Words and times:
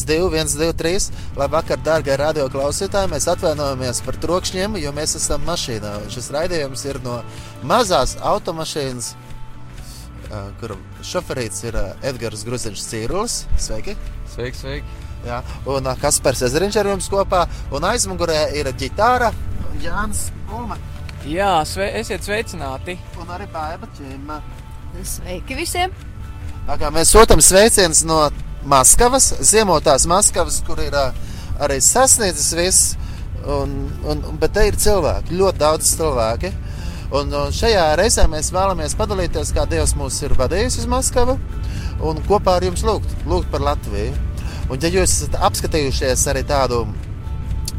viens, 0.00 0.04
divi, 0.06 0.30
viens, 0.32 0.54
divi, 0.56 0.72
trīs. 0.74 1.10
Labvakar, 1.36 1.78
dārgie 1.78 2.16
radio 2.16 2.48
klausītāji! 2.48 3.10
Mēs 3.10 3.28
atvainojamies 3.28 4.02
par 4.04 4.16
trokšņiem, 4.16 4.78
jo 4.80 4.92
mēs 4.92 5.16
esam 5.16 5.42
mašīnā. 5.44 6.08
Šis 6.10 6.30
raidījums 6.32 6.84
ir 6.86 7.00
no 7.04 7.22
mazās 7.62 8.16
automašīnas, 8.20 9.14
kur 10.60 10.76
šoferīts 11.02 11.64
ir 11.64 11.76
Edgars 12.02 12.44
Gruziņš 12.44 12.84
Cīrulis. 12.86 13.46
Sveiki! 13.58 13.96
Sveiki, 14.32 14.56
sveiki! 14.56 14.86
Jā, 15.26 15.42
un 15.68 15.84
Kaspars 16.00 16.42
Ezeriņš 16.48 16.80
ar 16.80 16.92
jums 16.94 17.10
kopā, 17.12 17.44
un 17.72 17.84
aizmugurē 17.84 18.54
ir 18.56 18.70
ģitāra 18.72 19.34
Jānis 19.82 20.30
Ulma. 20.48 20.78
Jā, 21.28 21.58
sve, 21.68 21.90
esiet 22.00 22.24
sveicināti! 22.24 22.96
Un 23.20 23.28
arī 23.28 23.50
Baiba 23.52 23.90
Čima. 23.98 24.40
Sveiki 25.04 25.58
visiem! 25.58 25.92
Tā 26.64 26.78
kā 26.80 26.88
mēs 26.94 27.12
sūtām 27.12 27.42
sveicienus 27.44 28.06
no 28.08 28.30
Maskavas, 28.68 29.32
ziemotās 29.40 30.04
Maskavas, 30.10 30.60
kur 30.66 30.80
ir 30.84 30.96
arī 30.96 31.78
sasniedzis 31.80 32.52
viss. 32.56 32.96
Un, 33.40 33.70
un, 34.04 34.20
bet 34.36 34.52
te 34.52 34.66
ir 34.68 34.76
cilvēki, 34.76 35.38
ļoti 35.38 35.60
daudz 35.62 35.94
cilvēki. 35.96 36.50
Un, 37.16 37.32
un 37.32 37.54
šajā 37.56 37.86
reizē 37.98 38.26
mēs 38.30 38.52
vēlamies 38.54 38.92
padalīties, 38.98 39.54
kā 39.56 39.64
Dievs 39.66 39.96
mūs 39.98 40.20
ir 40.22 40.36
vadījis 40.38 40.82
uz 40.82 40.90
Maskavu 40.90 41.38
un 42.06 42.20
kopā 42.28 42.58
ar 42.58 42.66
jums 42.68 42.84
lūgt, 42.86 43.14
lūgt 43.28 43.48
par 43.52 43.64
Latviju. 43.64 44.12
Un, 44.70 44.76
ja 44.78 44.90
jūs 44.92 45.16
esat 45.16 45.40
apskatījušies 45.48 46.26
arī 46.30 46.44
tādu 46.46 46.84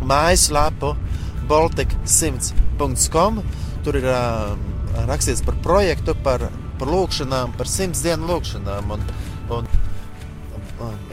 mājaslapu 0.03 0.95
Baltic100.com, 1.49 3.39
tur 3.85 3.99
ir 4.01 4.09
uh, 4.09 4.57
rakstīts 5.07 5.45
par 5.45 5.55
projektu, 5.63 6.17
par, 6.25 6.49
par 6.81 6.91
lūkšanām, 6.91 7.55
par 7.57 7.69
simts 7.69 8.03
dienu 8.03 8.27
lūkšanām. 8.33 8.91
Un, 8.97 9.07
un 9.55 9.71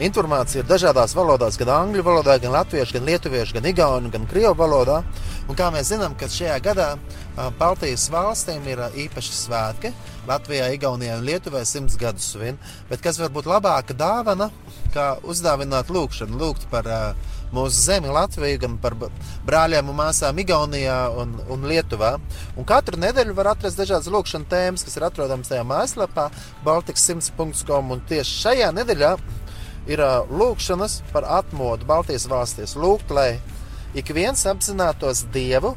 informācija 0.03 0.63
ir 0.63 0.69
dažādās 0.69 1.15
valodās, 1.17 1.57
gan 1.59 1.71
angļu 1.75 2.03
valodā, 2.05 2.37
gan 2.41 2.53
latviešu, 2.57 2.97
gan 2.97 3.09
lietuviešu, 3.09 3.57
gan 3.57 3.69
igauņu, 3.71 4.11
gan 4.13 4.27
krievu 4.29 4.55
valodā. 4.59 5.01
Un 5.49 5.57
kā 5.57 5.71
mēs 5.73 5.89
zinām, 5.93 6.15
ka 6.17 6.29
šajā 6.29 6.59
gadā 6.61 6.89
Baltijas 7.59 8.09
valstīm 8.13 8.65
ir 8.67 8.81
īpaši 9.05 9.35
svētki. 9.35 9.93
Latvijā, 10.29 10.67
Igaunijā 10.75 11.15
un 11.17 11.25
Lietuvā 11.25 11.63
simts 11.65 11.97
gadus 11.97 12.27
svin. 12.33 12.59
Bet 12.89 13.01
kas 13.01 13.17
var 13.21 13.31
būt 13.33 13.47
labāka 13.49 13.95
dāvana, 13.97 14.49
kā 14.93 15.13
uzdāvināt 15.25 15.89
lūgšanu, 15.93 16.37
lūgt 16.37 16.67
par 16.69 16.85
uh, 16.85 17.29
mūsu 17.55 17.81
zemi, 17.87 18.11
Latviju, 18.13 18.59
gan 18.61 18.77
par 18.81 18.95
brāļiem 19.47 19.89
un 19.89 19.97
māsām 19.97 20.41
Igaunijā 20.43 20.99
un, 21.21 21.35
un 21.49 21.67
Lietuvā. 21.69 22.15
Un 22.59 22.67
katru 22.69 22.99
nedēļu 23.01 23.35
var 23.37 23.53
atrast 23.55 23.79
dažādas 23.79 24.11
lūkšanas 24.13 24.51
tēmas, 24.51 24.85
kas 24.85 24.99
ir 24.99 25.07
atrodamas 25.07 25.49
tajā 25.51 25.65
mājaslapā, 25.67 26.29
Baltics100.com. 26.65 27.95
Un 27.95 28.03
tieši 28.09 28.41
šajā 28.43 28.73
nedēļā 28.77 29.15
ir 29.87 30.03
lūkšanas 30.29 30.99
par 31.13 31.27
atmodu 31.39 31.87
Baltijas 31.87 32.27
valstīs. 32.29 32.75
Lūgt, 32.79 33.13
lai 33.15 33.39
ik 33.97 34.11
viens 34.15 34.43
apzinātos 34.49 35.23
Dievu, 35.33 35.75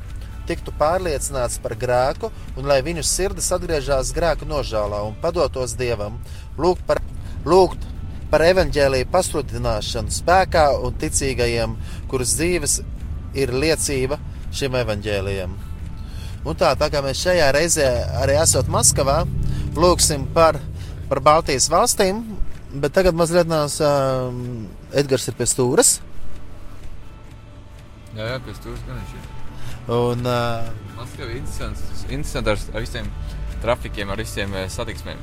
tiktu 0.49 0.75
pārliecināts 0.78 1.60
par 1.62 1.77
grēku 1.78 2.32
un 2.59 2.66
lai 2.69 2.81
viņu 2.84 3.04
sirdis 3.06 3.53
atgriežas 3.54 4.12
grēku 4.16 4.49
nožēlā 4.49 5.03
un 5.06 5.16
padotos 5.22 5.77
Dievam. 5.78 6.19
Lūgt 6.59 6.84
par, 6.88 7.00
lūgt 7.47 7.87
par 8.32 8.44
evaņģēlīju 8.49 9.10
pasludināšanu 9.12 10.12
spēkā 10.12 10.66
un 10.82 10.97
ticīgajiem, 11.00 11.77
kuras 12.10 12.34
dzīves 12.38 12.81
ir 13.38 13.53
liecība 13.54 14.19
šim 14.53 14.77
evaņģēlijam. 14.82 15.53
Un 16.43 16.59
tā, 16.59 16.72
tā 16.75 16.88
kā 16.91 17.03
mēs 17.04 17.21
šajā 17.22 17.50
reizē 17.54 17.88
arī 18.19 18.34
esam 18.43 18.71
Maskavā, 18.72 19.21
lūgsim 19.78 20.25
par, 20.34 20.59
par 21.09 21.21
Baltijas 21.22 21.69
valstīm, 21.71 22.25
Bet 22.72 22.94
tagad 22.97 23.16
mazliet 23.16 23.49
nāc, 23.50 23.77
uh, 23.84 24.33
Edgars 24.97 25.28
ir 25.28 25.37
pie 25.37 25.44
stūres. 25.49 25.99
Jā, 28.16 28.31
jā 28.33 28.38
pie 28.44 28.55
stūres 28.56 28.81
gan 28.87 28.97
viņš 28.97 29.15
ir. 29.19 29.31
Un, 29.93 30.25
uh, 30.25 30.71
Maskava 30.97 31.28
ir 31.28 31.41
interesants, 31.43 32.05
interesants 32.09 32.49
ar, 32.49 32.77
ar 32.77 32.84
visiem 32.84 33.09
trafikiem, 33.62 34.12
ar 34.12 34.22
visiem 34.22 34.56
satiksmēm. 34.72 35.21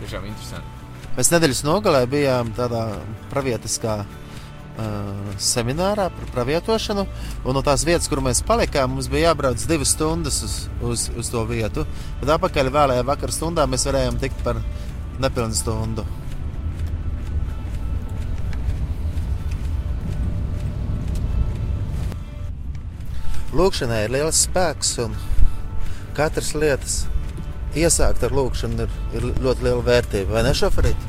Tiešām 0.00 0.28
interesanti. 0.30 0.76
Mēs 1.16 1.28
nedēļas 1.34 1.60
nogalē 1.66 2.04
bijām 2.08 2.54
tādā 2.56 2.84
pravietiskā 3.32 3.98
uh, 4.04 5.34
seminārā 5.36 6.06
par 6.14 6.30
pravietošanu. 6.36 7.04
Un 7.44 7.58
no 7.58 7.64
tās 7.66 7.84
vietas, 7.84 8.08
kur 8.08 8.22
mēs 8.24 8.40
palikām, 8.46 8.94
mums 8.94 9.10
bija 9.12 9.30
jābrauc 9.30 9.66
divas 9.68 9.92
stundas 9.96 10.40
uz, 10.46 10.56
uz, 10.80 11.08
uz 11.20 11.32
to 11.32 11.44
vietu. 11.50 11.84
Bet 12.22 12.32
atpakaļ 12.38 12.72
vēlējā 12.78 13.04
vakar 13.12 13.34
stundā 13.34 13.68
mēs 13.68 13.84
varējām 13.90 14.22
tikt 14.22 14.40
par 14.46 14.62
nepilnu 15.20 15.58
stundu. 15.58 16.06
Lūkšanai 23.50 24.04
ir 24.06 24.12
liels 24.14 24.44
spēks, 24.46 24.92
un 25.02 25.16
katras 26.14 26.52
lietas 26.54 27.00
iesākt 27.74 28.22
ar 28.26 28.34
lūkšanu 28.34 28.84
ir, 28.84 28.92
ir 29.16 29.26
ļoti 29.42 29.66
liela 29.66 29.82
vērtība. 29.86 30.36
Vai 30.36 30.44
ne, 30.46 30.52
šoferīt? 30.54 31.08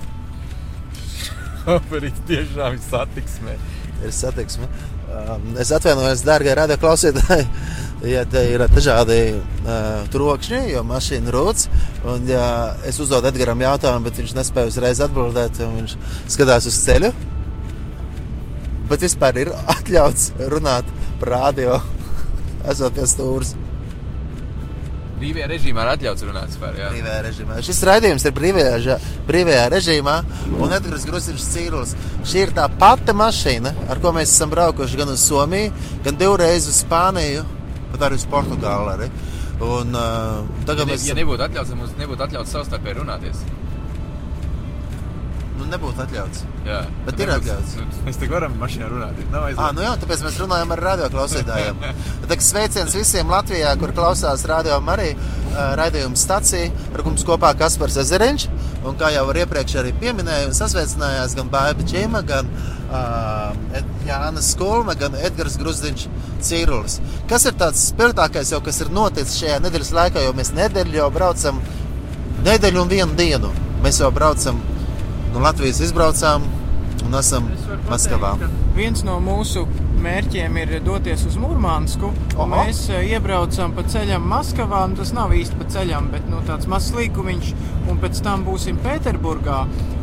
Šoferīt 1.65 2.23
tiešām 2.29 2.77
ir 2.77 2.81
satiksme. 2.87 3.57
Ir 4.01 4.15
satiksme. 4.15 4.69
Um, 5.11 5.51
es 5.59 5.69
atvainojos, 5.75 6.23
dārgie 6.25 6.53
radio 6.55 6.77
klausītāji, 6.81 7.45
ja 8.13 8.23
te 8.25 8.45
ir 8.49 8.63
dažādi 8.71 9.19
uh, 9.35 10.01
trokšņi, 10.13 10.63
jo 10.71 10.81
mašīna 10.87 11.33
rūc. 11.35 11.67
Un, 12.09 12.25
ja 12.31 12.45
es 12.89 12.97
uzdodu 13.03 13.29
Edgars 13.29 13.65
jautājumu, 13.67 14.07
bet 14.07 14.21
viņš 14.21 14.37
nespēja 14.39 14.73
uzreiz 14.73 15.05
atbildēt, 15.05 15.61
viņš 15.61 15.97
skatās 16.25 16.69
uz 16.71 16.83
ceļu. 16.87 17.13
Bet 18.89 19.05
vispār 19.05 19.43
ir 19.45 19.53
atļauts 19.77 20.31
runāt 20.49 20.89
par 21.21 21.35
radio 21.37 21.81
esot 22.71 22.97
pie 22.97 23.05
stūres. 23.09 23.53
Brīvajā 25.21 25.47
režīmā 25.51 25.83
ir 25.85 25.89
atļauts 25.91 26.25
runāt 26.25 26.55
par 26.57 26.73
to. 26.73 26.87
Brīvajā 26.95 27.17
režīmā. 27.27 27.59
Šis 27.65 27.81
raidījums 27.85 28.25
ir 28.25 28.33
brīvajā, 28.37 28.97
brīvajā 29.27 29.67
režīmā, 29.75 30.15
un 30.57 30.73
Edgars 30.73 31.05
Grusins 31.05 31.45
Cīrulis. 31.53 31.93
Šī 32.25 32.47
ir 32.47 32.55
tā 32.57 32.65
pati 32.81 33.13
mašīna, 33.13 33.75
ar 33.93 34.01
ko 34.01 34.15
mēs 34.17 34.33
esam 34.33 34.49
braukuši 34.53 35.01
gan 35.03 35.13
uz 35.13 35.21
Somiju, 35.27 35.75
gan 36.07 36.17
divreiz 36.17 36.65
uz 36.71 36.81
Spāniju, 36.81 37.45
pat 37.93 38.09
arī 38.09 38.17
uz 38.17 38.25
Portugāli. 38.33 38.97
Arī. 38.97 39.11
Un, 39.61 39.93
uh, 39.93 40.41
tagad 40.65 40.87
ja, 40.87 40.89
ne, 40.89 40.95
mēs... 40.95 41.09
ja 41.11 41.17
nebūtu 41.21 41.45
atļauts, 41.45 41.75
mums 41.77 41.97
nebūtu 42.01 42.25
atļauts 42.25 42.57
savstarpēji 42.57 43.03
runāties 43.03 43.45
nebūtu 45.71 46.03
atļauts. 46.03 46.43
Jā, 46.67 46.79
bet 47.07 47.21
ir 47.23 47.31
atļauts. 47.33 47.75
Nu, 47.79 47.85
mēs 48.05 48.19
te 48.21 48.27
varam 48.31 48.57
mašīnā 48.61 48.89
runāt. 48.91 49.21
Ah, 49.55 49.71
nu 49.75 49.83
jā, 49.85 49.93
tāpēc 50.01 50.25
mēs 50.25 50.39
runājam 50.41 50.73
ar 50.75 50.83
radioklausītājiem. 50.87 51.85
Tad 52.31 52.43
sveiciens 52.45 52.95
visiem 52.97 53.31
Latvijā, 53.31 53.71
kur 53.81 53.93
klausās 53.97 54.45
radio 54.49 54.77
arī 54.93 55.11
uh, 55.15 55.73
raidījuma 55.79 56.19
stacija, 56.19 56.69
ar 56.93 57.05
mums 57.07 57.25
kopā 57.27 57.53
Kaspars 57.59 57.99
Ezeriņš. 58.03 58.47
Un 58.87 58.95
kā 58.97 59.11
jau 59.13 59.27
iepriekš 59.29 59.77
arī 59.81 59.91
pieminēju, 60.01 60.55
sasveicinājās 60.57 61.35
gan 61.37 61.51
Bāba 61.53 61.85
Čīma, 61.85 62.23
gan 62.25 62.49
uh, 62.49 63.81
Jānis 64.07 64.51
Skulme, 64.55 64.95
gan 64.97 65.15
Edgars 65.21 65.57
Grusdiņš 65.61 66.07
Cīrulis. 66.41 66.97
Kas 67.29 67.45
ir 67.45 67.57
tāds 67.61 67.83
spilgtākais 67.91 68.53
jau, 68.55 68.61
kas 68.65 68.81
ir 68.81 68.89
noticis 68.93 69.37
šajā 69.41 69.59
nedēļas 69.65 69.93
laikā, 69.97 70.25
jo 70.25 70.33
mēs 70.37 70.53
nedēļu 70.57 70.97
jau 70.97 71.09
braucam, 71.13 71.61
nedēļu 72.47 72.81
un 72.81 72.91
vienu 72.91 73.17
dienu. 73.19 73.53
Mēs 73.85 74.01
jau 74.01 74.09
braucam 74.13 74.59
no 75.31 75.43
Latvijas 75.43 75.79
izbraucām 75.85 76.43
un 77.05 77.15
esam 77.17 77.47
Maskavā. 77.89 78.33
Viens 78.75 79.03
no 79.07 79.17
mūsu 79.23 79.65
mērķiem 80.01 80.57
ir 80.61 80.73
doties 80.85 81.23
uz 81.29 81.37
Mūrmānsku. 81.39 82.11
Mēs 82.51 82.83
uh, 82.89 83.01
iebraucam 83.05 83.75
pa 83.77 83.85
ceļam 83.89 84.25
Maskavā, 84.31 84.83
un 84.89 84.95
tas 84.99 85.13
nav 85.15 85.33
īsti 85.35 85.59
pa 85.59 85.67
ceļam, 85.75 86.09
bet 86.13 86.27
nu, 86.31 86.41
tāds 86.47 86.69
mazs 86.71 86.93
līkumiņš, 86.97 87.51
un 87.91 88.01
pēc 88.01 88.21
tam 88.25 88.45
būsim 88.47 88.79
Pēterburgā 88.83 89.59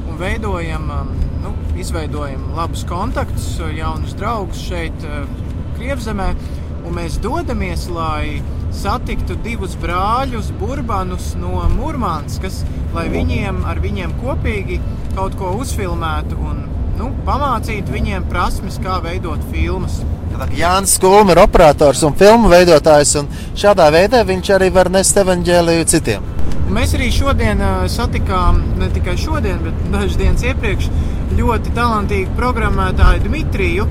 un 0.08 0.20
veidojam, 0.20 0.88
um, 0.94 1.12
nu, 1.44 1.54
izveidojam 1.80 2.50
labus 2.58 2.84
kontaktus, 2.88 3.50
jaunus 3.76 4.16
draugus 4.19 4.62
šeit, 4.69 5.08
Krievzemē, 5.78 6.32
un 6.88 6.96
mēs 6.96 7.20
dodamies, 7.22 7.86
lai 7.94 8.40
satiktu 8.74 9.36
divus 9.44 9.76
brāļus, 9.80 10.52
burbanus 10.60 11.32
no 11.40 11.62
Mūrmānskas, 11.72 12.62
lai 12.94 13.08
viņiem 13.12 13.64
ar 13.68 13.80
viņiem 13.84 14.14
kopīgi 14.22 14.80
kaut 15.16 15.36
ko 15.38 15.54
uzfilmētu 15.58 16.38
un 16.38 16.64
nu, 16.98 17.10
pamācītu 17.26 17.94
viņiem 17.94 18.26
prasmes, 18.30 18.78
kā 18.82 18.98
veidot 19.04 19.42
filmas. 19.52 20.00
Jānis 20.54 20.98
Kulms 21.02 21.32
ir 21.32 21.40
operators 21.42 22.02
un 22.06 22.14
filmu 22.18 22.50
veidotājs, 22.52 23.14
un 23.18 23.30
šādā 23.58 23.88
veidā 23.94 24.22
viņš 24.26 24.50
arī 24.54 24.68
var 24.74 24.90
nest 24.94 25.16
evaņģēliju 25.18 25.86
citiem. 25.90 26.26
Un 26.68 26.74
mēs 26.76 26.92
arī 26.98 27.08
šodien 27.14 27.62
uh, 27.64 27.86
satikām, 27.90 28.60
ne 28.78 28.90
tikai 28.92 29.16
šodien, 29.18 29.58
bet 29.64 29.86
dažas 29.94 30.18
dienas 30.20 30.44
iepriekš, 30.44 30.90
ļoti 31.38 31.72
talantīgu 31.76 32.36
programmētāju 32.38 33.24
Dmitriju. 33.24 33.88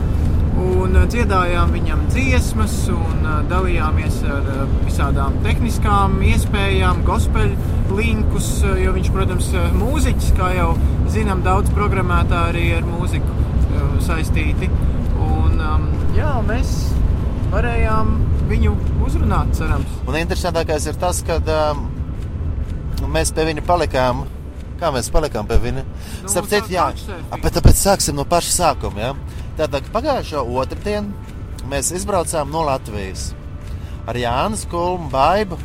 Un 0.58 0.96
uh, 0.98 1.06
dziedājām 1.10 1.74
viņam 1.76 2.06
dziesmas, 2.12 2.76
un 2.94 3.26
uh, 3.26 3.40
dalījāmies 3.52 4.22
ar 4.26 4.48
uh, 4.54 4.64
visādām 4.86 5.38
tehniskām 5.46 6.18
iespējām, 6.26 7.04
gospel 7.08 7.54
linkus. 7.94 8.50
Jo 8.82 8.96
viņš, 8.96 9.12
protams, 9.14 9.52
uh, 9.56 9.68
mūziķis, 9.78 10.32
kā 10.40 10.54
jau 10.58 10.72
zinām, 11.14 11.44
daudz 11.46 11.74
programmētāji 11.78 12.54
arī 12.54 12.66
ar 12.80 12.88
mūziku 12.88 13.36
saistīti. 14.04 14.70
Un, 15.22 15.60
um, 15.62 15.86
jā, 16.16 16.32
mēs 16.48 16.74
varējām 17.52 18.16
viņu 18.50 18.74
uzrunāt, 19.08 19.54
cerams. 19.58 20.00
Un 20.08 20.18
interesantākais 20.20 20.88
ir 20.90 20.98
tas, 21.02 21.22
ka 21.28 21.40
um, 21.42 21.86
mēs 23.14 23.34
pie 23.36 23.48
viņa 23.52 23.66
palikām. 23.68 24.26
Kā 24.78 24.92
mēs 24.94 25.10
palikām 25.10 25.48
pie 25.50 25.58
viņa? 25.62 25.84
Nu, 26.22 26.30
Starp 26.30 26.50
citu, 26.52 26.70
jā, 26.76 26.92
bet 27.42 27.56
tāpēc 27.58 27.80
sāksim 27.82 28.18
no 28.18 28.28
paša 28.30 28.54
sākuma. 28.54 29.08
Ja? 29.08 29.14
Tātad 29.58 29.88
pagājušo 29.90 30.44
otrdienu 30.62 31.66
mēs 31.66 31.88
izbraucām 31.98 32.52
no 32.54 32.62
Latvijas 32.68 33.32
ar 34.06 34.20
Jānu 34.22 34.60
Kulmu, 34.70 35.10
Baibu 35.10 35.58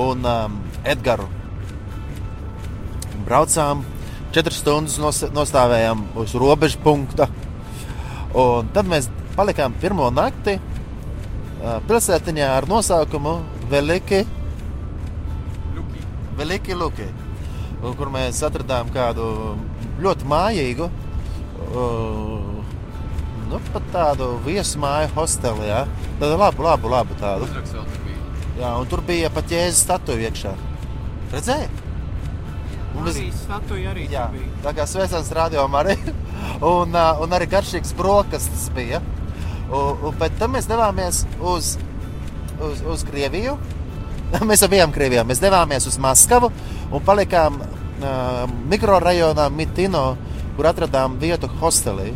un 0.00 0.24
um, 0.24 0.56
Edgars. 0.80 1.28
Braucām 3.26 3.84
četras 4.32 4.62
stundas, 4.62 4.96
nos, 5.02 5.20
nostājām 5.36 6.06
uz 6.16 6.32
robežu 6.40 6.80
punkta. 6.80 7.28
Un 8.32 8.72
tad 8.72 8.88
mēs 8.88 9.10
palikām 9.36 9.76
pirmo 9.76 10.08
nakti 10.08 10.56
uh, 10.56 11.78
pilsētiņā 11.84 12.48
ar 12.56 12.68
nosaukumu 12.70 13.38
Veliki, 13.68 14.24
Veliki 16.40 16.80
Luki, 16.80 17.12
kur 17.84 18.08
mēs 18.14 18.40
atradām 18.46 18.88
kādu 18.94 19.28
ļoti 20.00 20.32
mājīgu, 20.32 20.88
uh, 21.68 22.47
nu, 23.50 23.60
pat 23.72 23.82
tādu 23.94 24.30
viesmāju 24.46 25.10
hosteli. 25.16 25.68
Ja? 25.70 25.84
Tādu 26.20 26.38
labu, 26.40 26.62
labu, 26.66 26.90
labu 26.92 27.16
tādu. 27.20 27.48
Jā, 28.58 28.72
un 28.80 28.88
tur 28.90 29.00
bija 29.06 29.30
pat 29.30 29.50
jēzus 29.54 29.84
statuja 29.86 30.28
iekšā. 30.30 30.54
Redzēji? 31.32 31.68
Un 32.96 33.04
mēs- 33.04 33.18
Arī 33.92 34.08
Jā, 34.10 34.26
tur 34.26 34.38
bija. 34.38 34.54
tā 34.64 34.72
kā 34.74 34.86
svētdienas 34.88 35.30
rādījumā 35.38 35.80
arī. 35.84 35.96
Un, 36.62 36.94
uh, 36.96 37.20
un 37.22 37.30
arī 37.36 37.46
garšīgs 37.52 37.92
brokastis 37.94 38.68
bija. 38.74 39.00
Un, 39.70 39.98
un, 40.08 40.14
bet 40.18 40.38
tad 40.40 40.50
mēs 40.50 40.66
devāmies 40.66 41.24
uz, 41.40 41.76
uz, 42.60 42.80
uz 42.82 43.04
Krieviju. 43.04 43.58
Mēs 44.48 44.64
bijām 44.68 44.90
Krievijā. 44.92 45.22
Mēs 45.24 45.40
devāmies 45.40 45.86
uz 45.88 45.96
Maskavu 46.00 46.50
un 46.92 47.04
palikām 47.04 47.60
uh, 47.62 48.42
mikrorajonā 48.68 49.46
Mitino, 49.52 50.16
kur 50.56 50.66
atradām 50.72 51.14
vietu 51.20 51.48
hostelī. 51.60 52.10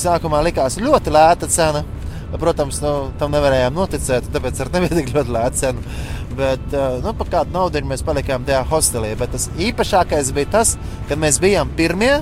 Sākumā 0.00 0.42
likās 0.46 0.78
ļoti 0.80 1.12
lēta 1.14 1.48
cena. 1.50 1.84
Protams, 2.30 2.76
nu, 2.78 2.90
tam 3.18 3.32
nevarējām 3.34 3.74
noticēt, 3.74 4.28
tāpēc 4.30 4.60
ar 4.62 4.68
nebija 4.76 5.00
tik 5.00 5.08
ļoti 5.16 5.32
lēta 5.34 5.56
cena. 5.64 5.94
Bet 6.38 6.76
uh, 6.78 7.00
nu, 7.02 7.10
par 7.18 7.30
kādu 7.32 7.56
naudu 7.56 7.82
mēs 7.90 8.04
palikām 8.06 8.44
tajā 8.46 8.60
hostelī. 8.70 9.16
Bet 9.18 9.32
tas 9.34 9.48
īpašākais 9.58 10.30
bija 10.36 10.52
tas, 10.58 10.76
kad 11.10 11.18
mēs 11.18 11.40
bijām 11.42 11.72
pirmie. 11.78 12.20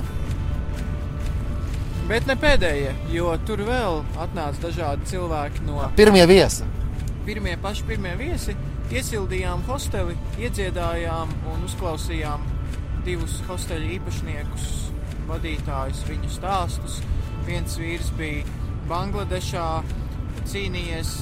Bet 2.09 2.25
ne 2.25 2.33
pēdējie, 2.41 2.95
jo 3.13 3.29
tur 3.45 3.61
vēl 3.67 3.99
atnāca 4.17 4.63
dažādi 4.63 5.05
cilvēki 5.11 5.61
no 5.67 5.91
Pirmie 5.97 6.25
viesi. 6.25 6.65
pirmie 7.25 7.53
paši 7.61 7.83
pirmie 7.85 8.15
viesi. 8.17 8.55
Iesildījām 8.89 9.61
hosteli, 9.67 10.15
iedziedājām 10.41 11.29
un 11.51 11.67
uzklausījām 11.67 12.41
divus 13.05 13.35
hosteļu 13.45 13.91
īpašniekus, 13.99 14.65
vadītājus, 15.29 16.01
viņu 16.09 16.31
stāstus. 16.33 16.95
Viens 17.47 17.77
vīrs 17.79 18.11
bija 18.17 18.43
Bangladešā, 18.89 19.67
cīnījies, 20.49 21.13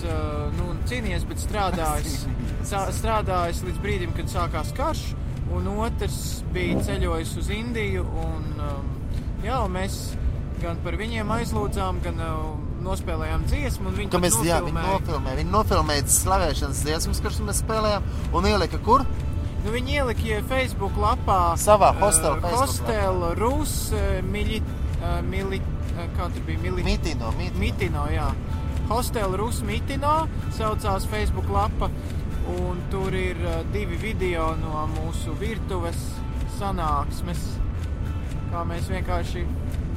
nu, 0.58 0.70
cīnījies 0.88 1.26
bet 1.28 1.42
strādājis, 1.44 2.22
strādājis 3.00 3.64
līdz 3.68 3.82
brīdim, 3.84 4.14
kad 4.18 4.32
sākās 4.32 4.72
karš, 4.78 5.04
un 5.56 5.68
otrs 5.76 6.22
bija 6.56 6.80
ceļojis 6.88 7.36
uz 7.42 7.52
Indiju. 7.56 8.06
Un, 8.24 8.48
jā, 9.46 9.60
un 9.64 9.76
mēs 9.76 10.00
gan 10.62 10.80
par 10.84 10.98
viņiem 11.00 11.32
aizlūdzām, 11.38 12.02
gan 12.06 12.24
uh, 12.24 12.42
nospēlējām 12.88 13.46
dziesmu. 13.50 13.94
Viņi 13.98 14.12
pat 14.14 14.24
mēs 14.24 14.38
jā, 14.46 14.60
viņi 14.66 14.84
nofilmēja. 14.84 15.40
Viņi 15.42 15.54
nofilmēja 15.54 16.06
slavēšanas 16.18 16.84
dziesmas, 16.86 17.22
kuras 17.24 17.40
mēs 17.46 17.62
spēlējām, 17.64 18.12
un 18.38 18.50
ielika 18.52 18.82
kur? 18.86 19.06
Nu, 19.66 19.74
viņi 19.74 19.98
ielika 20.00 20.42
Facebook 20.48 20.96
lapā 21.02 21.40
Savā 21.60 21.90
hostela 21.98 22.38
Facebook 22.40 22.62
hostela 22.62 23.34
Rus, 23.36 23.92
eh, 23.92 24.22
mili, 24.24 24.62
eh, 24.62 25.18
mili, 25.28 25.60
eh, 25.60 25.77
kā 26.18 26.30
tur 26.34 26.44
bija, 26.48 26.60
mili, 26.64 26.84
Mitino, 26.86 27.32
mitino. 27.38 27.60
Mitino, 27.60 28.06
jā. 28.14 28.30
Hostela 28.90 29.36
Rus 29.38 29.62
Mitino 29.68 30.28
saucās 30.56 31.06
Facebook 31.12 31.50
lapa, 31.52 31.90
un 32.60 32.80
tur 32.92 33.16
ir 33.18 33.40
eh, 33.44 33.64
divi 33.74 33.98
video 34.00 34.54
no 34.62 34.86
mūsu 34.94 35.34
virtuves 35.42 36.06
sanāksmes, 36.58 37.42
kā 38.52 38.64
mēs 38.70 38.88
vienkārši 38.94 39.44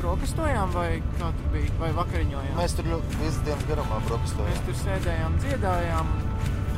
brokastojām, 0.00 0.72
vai 0.74 0.88
kā 1.20 1.30
tur 1.36 1.52
bija, 1.54 1.70
vai 1.80 1.92
vakariņojām. 1.96 2.56
Mēs 2.58 2.74
tur 2.78 2.88
ļoti 2.90 3.20
visu 3.20 3.44
dienu 3.46 3.68
garumā 3.68 4.00
Mēs 4.00 4.08
brokastojām. 4.08 4.60
tur 4.66 4.78
sēdējām, 4.82 5.38
dziedājām, 5.44 6.12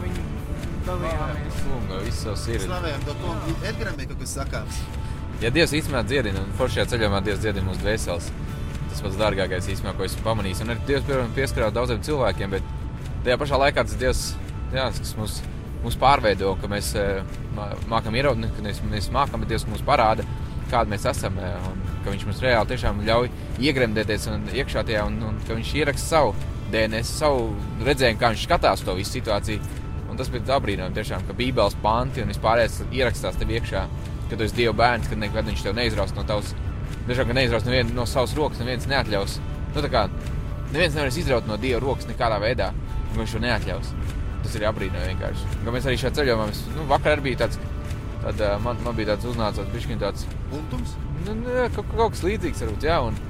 viņi 0.03 0.25
dalījāmies. 0.89 1.61
Kunga, 1.65 2.01
viss 2.05 2.25
savs 2.27 2.47
ir. 2.51 2.65
Slavējam 2.67 3.05
to. 3.09 3.35
Edgaram 3.71 3.97
bija 4.01 4.13
kaut 4.13 4.25
kas 4.25 4.37
sakāms. 4.41 4.83
Ja 5.43 5.51
Dievs 5.51 5.73
īstenībā 5.75 6.03
dziedina, 6.07 6.43
un 6.45 6.53
foršajā 6.59 6.85
ceļojumā 6.93 7.23
Dievs 7.27 7.41
dziedina 7.43 7.67
mūsu 7.67 7.83
dvēseles, 7.83 8.29
tas 8.93 9.03
pats 9.05 9.19
dārgākais 9.21 9.69
īstenībā, 9.73 9.97
ko 9.99 10.05
esmu 10.07 10.23
pamanījis. 10.27 10.63
Un 10.65 10.75
arī 10.75 10.87
Dievs 10.89 11.09
pieskarās 11.37 11.75
daudziem 11.77 12.03
cilvēkiem, 12.07 12.55
bet 12.57 12.63
tajā 13.25 13.39
pašā 13.41 13.59
laikā 13.65 13.85
tas 13.89 13.99
Dievs, 14.01 14.23
jā, 14.75 14.87
kas 14.99 15.15
mūs, 15.19 15.41
mūs 15.85 15.99
pārveido, 16.01 16.55
ka 16.63 16.71
mēs 16.71 16.93
eh, 17.01 17.23
mā- 17.57 17.73
mākam 17.91 18.15
ieraudzīt, 18.21 18.55
ka 18.57 18.63
mēs, 18.69 18.81
mēs 18.93 19.11
mākam, 19.15 19.43
bet 19.43 19.53
Dievs 19.53 19.67
mums 19.71 19.83
parāda, 19.87 20.25
kāda 20.71 20.89
mēs 20.93 21.09
esam. 21.11 21.39
eh, 21.43 21.57
Un 21.73 21.81
ka 22.05 22.11
Viņš 22.11 22.25
mums 22.27 22.41
reāli 22.43 22.67
tiešām 22.73 23.03
ļauj 23.07 23.29
iegremdēties 23.63 24.25
un 24.33 24.49
iekšā 24.51 24.83
tajā, 24.89 25.05
un, 25.07 25.21
un 25.23 25.37
ka 25.47 25.55
Viņš 25.55 25.75
ieraksta 25.79 26.09
savu 26.17 26.33
DNS, 26.73 27.07
savu 27.21 27.45
redzējumu, 27.87 28.19
kā 28.19 28.31
Viņš 28.33 28.47
skatās 28.49 28.83
to 28.83 28.95
visu 28.99 29.19
situāciju. 29.21 29.61
Un 30.11 30.19
tas 30.19 30.29
bija 30.29 30.59
brīnums, 30.61 30.93
tiešām, 30.97 31.23
ka 31.29 31.33
Bībeles 31.39 31.77
panti 31.83 32.21
un 32.25 32.29
vispārējais 32.33 32.83
ierakstās 32.93 33.39
tev 33.41 33.49
iekšā, 33.55 33.85
ka 34.29 34.37
tu 34.37 34.45
esi 34.45 34.57
Dieva 34.59 34.75
bērns, 34.77 35.07
ka 35.09 35.17
nekad 35.17 35.47
viņš 35.49 35.63
tev 35.65 35.77
neizraust 35.79 36.17
no 36.19 36.25
tavas, 36.29 36.51
dažkārt 37.09 37.31
ka 37.31 37.37
neizraust 37.37 37.69
nevienu 37.69 37.97
no 37.97 38.07
savas 38.09 38.35
rokas, 38.39 38.61
neviens 38.63 38.89
neatļaus. 38.91 39.39
Nu, 39.73 39.81
tā 39.81 39.91
kā 39.93 40.07
neviens 40.73 40.97
nevarēs 40.97 41.19
izraut 41.23 41.49
no 41.49 41.59
Dieva 41.61 41.81
rokas 41.83 42.09
nekādā 42.11 42.39
veidā, 42.43 42.71
un 43.11 43.21
viņš 43.23 43.37
to 43.37 43.43
neatļaus. 43.45 43.93
Tas 44.43 44.57
ir 44.59 44.67
apbrīnojami 44.71 45.13
vienkārši. 45.15 45.51
Ka 45.65 45.75
mēs 45.75 45.89
arī 45.89 45.99
šajā 46.03 46.15
ceļojumā, 46.19 46.47
mēs, 46.51 46.63
nu, 46.77 46.87
vakar 46.91 47.23
bija 47.25 47.45
tāds, 47.45 47.61
tad, 48.23 48.41
uh, 48.41 48.57
man, 48.65 48.81
man 48.87 48.97
bija 48.99 49.13
tāds 49.13 49.29
uznācās, 49.31 49.69
bišķiņ 49.75 50.01
tāds, 50.03 50.27
Puntums? 50.51 50.97
nu, 51.27 51.37
nu, 51.45 51.59
kaut, 51.77 51.93
kaut 51.93 52.17
kas 52.17 52.25
līdzīgs 52.27 52.65
varbūt, 52.65 52.89
jā, 52.89 52.99
un, 53.07 53.21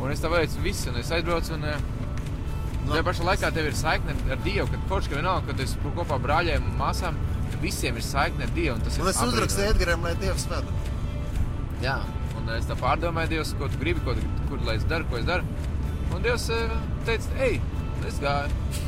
un 0.00 0.10
es 0.10 0.24
tā 0.24 0.32
veicu 0.32 0.64
visu, 0.64 0.90
un 0.90 0.98
es 1.02 1.12
aizbraucu, 1.14 1.54
un, 1.58 1.68
uh, 1.70 1.92
Nu. 2.86 2.92
Tajā 2.94 3.02
pašā 3.02 3.24
laikā 3.26 3.48
tev 3.50 3.66
ir 3.66 3.74
saikne 3.74 4.12
ar 4.30 4.42
Dievu, 4.44 4.68
kad 4.70 4.82
forši, 4.86 5.10
ka 5.10 5.16
vienalga, 5.18 5.48
kad 5.48 5.62
esi 5.64 5.80
kopā 5.82 6.04
ar 6.14 6.20
brāļiem 6.22 6.68
un 6.68 6.76
māsām, 6.78 7.16
visiem 7.58 7.96
ir 7.98 8.04
saikne 8.06 8.46
ar 8.46 8.52
Dievu. 8.54 8.76
un 8.76 8.84
Tas 8.86 8.98
Un 9.00 9.08
ir 9.08 9.10
es 9.10 9.22
uzrakstīju 9.24 9.72
Edgaram, 9.72 10.06
lai 10.06 10.12
Dievs 10.20 10.44
vada. 10.52 10.74
Jā, 11.82 11.96
un 12.46 12.54
es 12.54 12.68
tā 12.68 12.76
pārdomāju, 12.78 13.34
Dievs, 13.34 13.52
ko 13.58 13.68
tu 13.70 13.80
gribi, 13.80 14.02
ko 14.06 14.14
tu, 14.14 14.26
kur 14.50 14.62
lai 14.66 14.78
es 14.78 14.86
daru, 14.88 15.06
ko 15.10 15.18
es 15.18 15.26
daru. 15.26 15.46
Un 16.14 16.22
Dievs 16.22 16.48
eh, 16.54 16.74
teica, 17.08 17.38
ej, 17.48 17.60
es 18.06 18.20
gāju. 18.22 18.82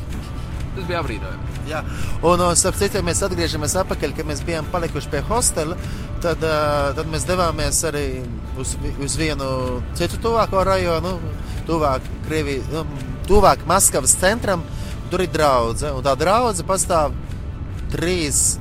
Tas 0.75 0.85
bija 0.85 1.01
apbrīnojami. 1.01 1.55
Jā, 1.67 1.81
un 2.25 2.41
uh, 2.41 2.53
starp 2.57 2.77
citu, 2.79 2.99
ja 2.99 3.05
mēs 3.05 3.21
atgriežamies 3.25 3.75
atpakaļ, 3.81 4.13
kad 4.17 4.27
mēs 4.29 4.41
bijām 4.45 4.69
palikuši 4.71 5.11
pie 5.11 5.21
hostela, 5.27 5.75
tad, 6.23 6.43
tad 6.97 7.09
mēs 7.11 7.25
devāmies 7.27 7.81
arī 7.89 8.05
uz, 8.59 8.75
uz 9.01 9.17
vienu 9.19 9.49
citu 9.97 10.21
tuvāko 10.23 10.63
rajonu, 10.65 11.17
tuvāk, 11.67 12.05
Krievi, 12.27 12.59
um, 12.79 12.93
tuvāk 13.29 13.65
Maskavas 13.69 14.15
centram. 14.19 14.63
Tur 15.09 15.23
ir 15.25 15.31
draudzene, 15.33 15.95
un 15.97 16.05
tā 16.05 16.13
draudzene 16.17 16.69
pastāv 16.69 17.15
trīs, 17.89 18.59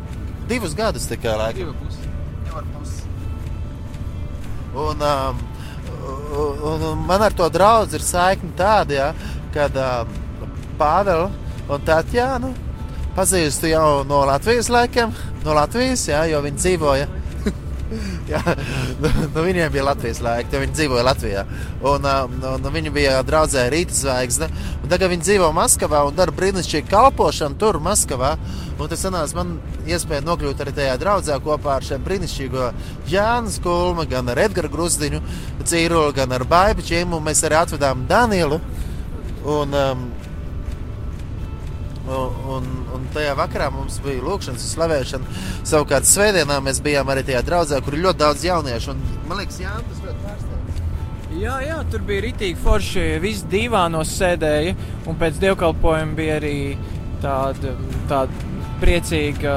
divus 0.48 0.72
gadus 0.76 1.04
tikai 1.10 1.36
laikam. 1.36 1.74
Un, 4.74 5.00
um, 5.00 5.42
un, 6.36 6.82
un 6.92 7.04
man 7.08 7.24
ar 7.24 7.34
to 7.36 7.48
draugu 7.52 7.96
ir 7.96 8.04
saikne 8.04 8.52
tāda, 8.58 8.94
ja, 8.94 9.36
kad 9.54 9.76
um, 9.80 10.16
Pāvils 10.78 11.32
un 11.68 11.84
Tatjana 11.84 12.52
pazīstu 13.16 13.72
jau 13.72 14.04
no 14.06 14.22
Latvijas 14.28 14.68
laikiem, 14.70 15.14
no 15.44 15.56
Latvijas, 15.56 16.04
ja, 16.08 16.22
jo 16.30 16.42
viņi 16.44 16.62
dzīvoja. 16.62 17.08
Jā, 18.30 18.42
nu, 19.00 19.10
nu 19.34 19.44
viņiem 19.44 19.72
bija 19.72 19.86
Latvijas 19.86 20.20
laika, 20.24 20.50
tad 20.52 20.62
viņi 20.64 20.76
dzīvoja 20.76 21.04
Latvijā. 21.06 21.44
Un, 21.88 22.04
un, 22.04 22.46
un 22.50 22.68
viņi 22.74 22.92
bija 22.94 23.16
draudzē 23.26 23.64
Rīta 23.72 23.96
zvaigzne. 23.96 24.50
Un 24.82 24.92
tagad 24.92 25.12
viņi 25.12 25.24
dzīvo 25.24 25.48
Maskavā 25.56 26.02
un 26.08 26.16
dara 26.18 26.34
brīnišķīgu 26.36 26.90
kalpošanu 26.92 27.58
tur, 27.60 27.80
Maskavā. 27.84 28.34
Un 28.78 28.90
tas 28.90 29.02
sanāca 29.02 29.40
man 29.40 29.56
iespēja 29.88 30.24
nokļūt 30.26 30.62
arī 30.62 30.74
tajā 30.76 30.98
draudzē 31.00 31.40
kopā 31.44 31.78
ar 31.78 31.86
šiem 31.86 32.04
brīnišķīgo 32.04 32.68
Jānu 33.10 33.54
Skulmu, 33.56 34.06
gan 34.10 34.28
ar 34.30 34.44
Edgars 34.44 34.72
Grusdiņu, 34.72 35.22
Cīrulu, 35.64 36.12
gan 36.16 36.36
ar 36.36 36.44
Baibu 36.48 36.84
Čimu. 36.86 37.22
Mēs 37.24 37.42
arī 37.48 37.62
atvedām 37.62 38.04
Danielu. 38.10 38.60
Un, 39.48 39.72
um, 39.72 40.08
Un, 42.08 42.68
un 42.96 43.02
tajā 43.12 43.34
vakarā 43.36 43.68
mums 43.72 43.98
bija 44.04 44.22
lūkšanas 44.24 44.62
un 44.64 44.70
slavēšana. 44.72 45.40
Savukārt, 45.68 46.08
svētdienā 46.08 46.56
mēs 46.64 46.80
bijām 46.84 47.10
arī 47.12 47.26
tajā 47.28 47.42
draudzē, 47.44 47.80
kur 47.84 47.96
ir 47.98 48.06
ļoti 48.06 48.22
daudz 48.22 48.44
jauniešu. 48.48 48.94
Un, 48.94 49.18
man 49.28 49.42
liekas, 49.42 49.60
Jā, 49.60 49.74
tas 49.90 50.00
ļoti 50.06 50.22
pārsteidz. 50.24 50.58
Jā, 51.38 51.58
jā, 51.60 51.76
tur 51.92 52.02
bija 52.08 52.24
rītīgi 52.24 52.56
forši. 52.64 53.02
Visi 53.20 53.48
divānos 53.52 54.14
sēdēja, 54.16 54.72
un 55.06 55.18
pēc 55.20 55.36
dievkalpojuma 55.42 56.16
bija 56.16 56.38
arī 56.40 56.58
tāda, 57.22 57.74
tāda 58.10 58.48
priecīga. 58.80 59.56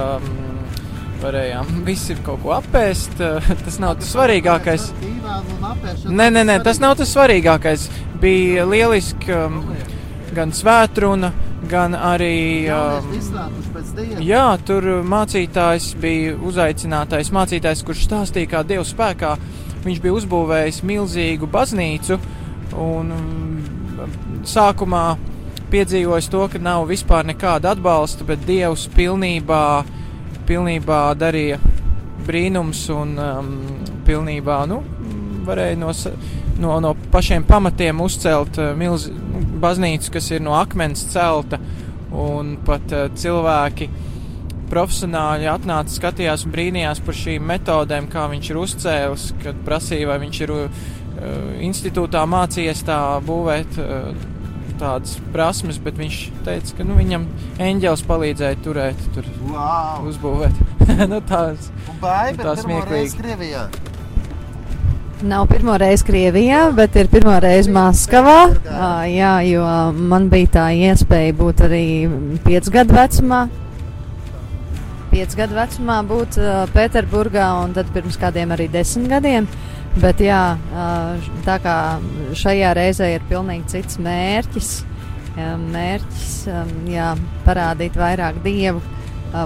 Varējām 1.21 1.83
visi 1.85 2.15
kaut 2.25 2.41
ko 2.41 2.55
apēst. 2.57 3.19
Tas 3.65 3.77
nav 3.79 3.99
tas 3.99 4.09
svarīgākais. 4.09 4.87
Nē, 6.09 6.27
nē, 6.33 6.41
nē, 6.49 6.55
tas 6.65 6.81
nav 6.81 6.95
tas 6.97 7.11
svarīgākais. 7.13 7.85
Bija 8.21 8.65
lieliski 8.65 9.31
um, 9.35 9.61
gan 10.35 10.51
svētruna, 10.55 11.29
gan 11.29 11.50
arī. 11.69 12.69
Um, 12.71 14.21
jā, 14.23 14.57
tur 14.65 15.03
mācītājs 15.03 15.95
bija 16.01 16.35
uzaicinātais 16.37 17.31
mācītājs, 17.31 17.83
kurš 17.85 18.05
stāstīja, 18.07 18.49
kā 18.49 18.63
Dieva 18.63 18.83
spēkā 18.83 19.35
viņš 19.85 20.01
bija 20.01 20.13
uzbūvējis 20.13 20.83
milzīgu 20.83 21.47
baznīcu. 21.47 22.19
Un 22.77 23.11
um, 23.11 23.61
sākumā 24.47 25.17
piedzīvojis 25.71 26.29
to, 26.31 26.47
ka 26.51 26.59
nav 26.59 26.87
vispār 26.89 27.25
nekāda 27.25 27.75
atbalsta, 27.75 28.25
bet 28.27 28.43
Dievs 28.47 28.87
pilnībā, 28.95 29.83
pilnībā 30.47 31.01
darīja 31.19 31.59
brīnums 32.27 32.83
un 32.93 33.15
um, 33.19 33.53
pilnībā 34.05 34.65
nu, 34.69 34.81
varēja 35.47 35.79
no, 35.79 35.93
no, 36.61 36.79
no 36.83 36.95
pašiem 37.11 37.45
pamatiem 37.47 38.01
uzcelt 38.03 38.59
uh, 38.61 38.71
milzīgu 38.77 39.31
baznīcu, 39.61 40.13
kas 40.15 40.31
ir 40.33 40.41
no 40.43 40.55
akmens 40.57 41.03
celta, 41.11 41.59
un 42.11 42.55
pat 42.65 42.95
uh, 42.95 43.05
cilvēki 43.13 43.89
profesionāļi 44.71 45.49
atnāca, 45.51 45.91
skatījās 45.91 46.45
un 46.47 46.53
brīnījās 46.55 47.01
par 47.03 47.17
šīm 47.17 47.47
metodēm, 47.49 48.07
kā 48.11 48.25
viņš 48.31 48.51
ir 48.51 48.59
uzcēlis, 48.61 49.29
kad 49.43 49.63
prasīja, 49.67 50.07
vai 50.13 50.19
viņš 50.23 50.43
ir 50.45 50.53
uh, 50.55 50.83
institūtā 51.67 52.23
mācījies 52.31 52.85
tā 52.87 52.99
būvēt 53.27 53.81
uh, 53.83 54.29
tādas 54.81 55.17
prasmes, 55.33 55.77
bet 55.83 55.99
viņš 55.99 56.19
teica, 56.47 56.79
ka 56.79 56.87
nu, 56.87 56.97
viņam 56.97 57.27
eņģēlis 57.61 58.05
palīdzēja 58.09 58.61
turēt, 58.65 59.07
tur 59.15 59.27
wow. 59.51 60.07
uzbūvēt. 60.09 60.61
nu, 61.11 61.21
tās, 61.29 61.69
un 61.91 62.01
baiba, 62.01 62.49
tās 62.49 62.65
smieklīgi. 62.65 63.90
Nav 65.21 65.43
pirmo 65.51 65.75
reizi 65.77 66.01
Krievijā, 66.07 66.59
bet 66.73 66.95
ir 66.97 67.05
pirmo 67.11 67.35
reizi 67.43 67.69
Maskavā. 67.69 68.55
Jā, 69.05 69.33
jo 69.45 69.63
man 69.93 70.23
bija 70.31 70.49
tā 70.55 70.63
iespēja 70.73 71.35
būt 71.37 71.59
arī 71.67 71.81
5 72.41 72.69
gadu 72.73 72.95
vecumā. 72.97 73.41
5 75.11 75.35
gadu 75.37 75.57
vecumā 75.59 75.97
būt 76.09 76.39
Pēterburgā 76.73 77.49
un 77.61 77.75
tad 77.75 77.91
pirms 77.93 78.17
kādiem 78.17 78.53
arī 78.55 78.65
10 78.73 79.05
gadiem. 79.11 79.49
Bet 80.01 80.23
jā, 80.25 80.39
tā 81.45 81.57
kā 81.61 81.75
šajā 82.41 82.71
reizē 82.79 83.11
ir 83.13 83.27
pilnīgi 83.29 83.75
cits 83.75 83.99
mērķis. 84.01 84.71
Mērķis 85.37 86.31
jā, 86.89 87.11
parādīt 87.45 87.99
vairāk 87.99 88.41
dievu 88.41 88.81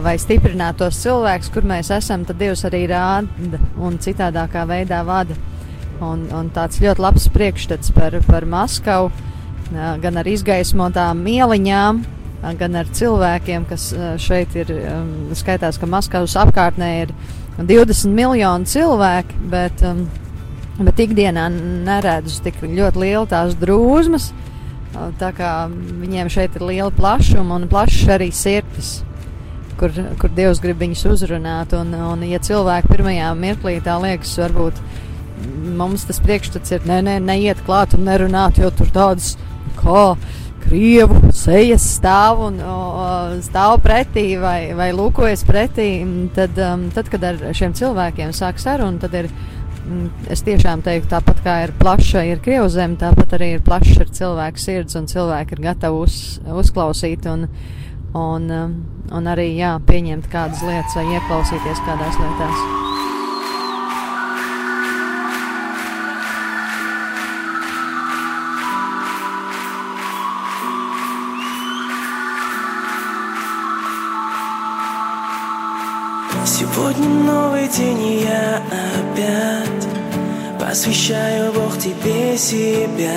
vai 0.06 0.16
stiprināt 0.22 0.80
tos 0.80 1.02
cilvēkus, 1.04 1.52
kur 1.52 1.68
mēs 1.68 1.92
esam, 1.94 2.24
tad 2.26 2.40
Dievs 2.40 2.64
arī 2.66 2.86
rāda 2.90 3.60
un 3.76 4.00
citādākā 4.00 4.64
veidā 4.72 5.04
vada. 5.06 5.36
Un, 6.04 6.26
un 6.36 6.50
tāds 6.52 6.82
ļoti 6.84 7.02
labs 7.02 7.30
priekšstats 7.32 7.94
par, 7.96 8.18
par 8.28 8.44
Maskavu, 8.50 9.12
gan 9.72 10.20
ar 10.20 10.28
izgaismotām 10.28 11.22
ieliņām, 11.32 12.02
gan 12.60 12.76
ar 12.76 12.90
cilvēkiem, 12.92 13.66
kas 13.70 13.90
šeit 14.22 14.56
ir. 14.60 14.74
Skaitās, 15.38 15.80
ka 15.80 15.90
Maskavas 15.90 16.36
apkārtnē 16.44 16.92
ir 17.06 17.14
20 17.58 18.12
miljoni 18.16 18.68
cilvēki, 18.68 19.40
bet, 19.52 19.86
bet 20.78 21.02
ikdienā 21.08 21.48
neredzu 21.56 22.44
tik 22.46 22.60
ļoti 22.66 23.06
lielu 23.06 23.26
tās 23.32 23.56
drūzmas. 23.60 24.34
Tā 25.20 25.32
kā 25.36 25.56
viņiem 25.72 26.30
šeit 26.32 26.56
ir 26.56 26.64
liela 26.64 26.92
plašuma 26.96 27.58
un 27.58 27.68
plašs 27.72 28.06
arī 28.16 28.30
sirds, 28.36 29.02
kur, 29.80 29.92
kur 30.22 30.32
Dievs 30.36 30.62
grib 30.64 30.80
viņus 30.84 31.04
uzrunāt. 31.12 31.76
Un, 31.76 31.92
un 31.96 32.24
ja 32.28 32.40
cilvēki 32.44 32.94
pirmajā 32.94 33.34
mirklī 33.40 33.80
tā 33.84 33.98
liekas, 34.04 34.38
varbūt 34.40 34.80
mums 35.78 36.06
tas 36.08 36.22
priekšstats 36.24 36.76
ir, 36.76 36.88
nē, 36.90 37.02
nē, 37.06 37.20
neiet 37.24 37.62
klāt 37.68 37.96
un 37.98 38.06
nerunāt, 38.08 38.60
jo 38.62 38.72
tur 38.76 38.90
tādas 38.94 39.36
kā 39.80 40.16
krievu 40.66 41.32
sejas 41.36 41.86
stāv 41.98 42.42
un 42.48 42.58
o, 42.64 42.78
stāv 43.46 43.78
pretī 43.86 44.28
vai, 44.42 44.74
vai 44.78 44.90
lūkojas 44.96 45.46
pretī, 45.48 45.90
tad, 46.36 46.58
um, 46.58 46.88
tad, 46.96 47.12
kad 47.14 47.28
ar 47.30 47.42
šiem 47.56 47.76
cilvēkiem 47.78 48.34
sāk 48.36 48.62
sarunu, 48.62 49.00
tad 49.04 49.18
ir, 49.20 49.30
es 50.34 50.42
tiešām 50.46 50.82
teiktu, 50.86 51.12
tāpat 51.14 51.44
kā 51.46 51.58
ir 51.68 51.76
plaša, 51.82 52.26
ir 52.32 52.42
krievu 52.46 52.70
zeme, 52.74 52.98
tāpat 53.02 53.38
arī 53.38 53.56
ir 53.58 53.66
plaša 53.66 54.08
ir 54.08 54.16
cilvēku 54.22 54.62
sirds 54.62 54.98
un 54.98 55.10
cilvēki 55.12 55.58
ir 55.58 55.66
gatavi 55.68 56.02
uz, 56.08 56.18
uzklausīt 56.64 57.30
un, 57.30 57.46
un, 58.16 58.50
um, 58.50 58.80
un 59.14 59.30
arī, 59.36 59.52
jā, 59.60 59.76
pieņemt 59.86 60.32
kādas 60.34 60.66
lietas 60.66 60.98
vai 60.98 61.06
ieklausīties 61.14 61.86
kādās 61.86 62.20
lietās. 62.24 62.85
Новый 77.76 77.96
день, 77.96 78.02
и 78.02 78.24
я 78.24 78.62
опять 78.68 79.88
Посвящаю, 80.60 81.54
Бог, 81.54 81.78
тебе 81.78 82.38
себя. 82.38 83.12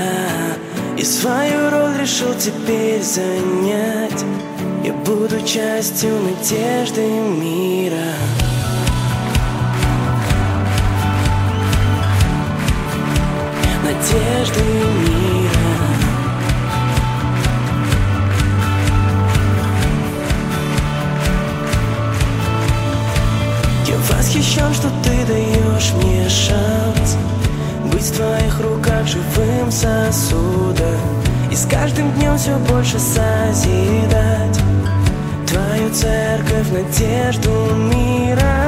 И 0.97 1.03
свою 1.03 1.71
роль 1.71 1.97
решил 2.01 2.35
теперь 2.35 3.03
занять. 3.03 4.25
Я 4.85 4.93
буду 4.93 5.41
частью 5.45 6.11
надежды 6.21 7.03
мира. 7.03 7.97
Надежды 13.83 14.61
мира 14.61 15.28
все 32.39 32.57
больше 32.71 32.99
созидать 33.01 34.61
Твою 35.49 35.91
церковь, 35.93 36.71
надежду 36.71 37.51
мира 37.75 38.68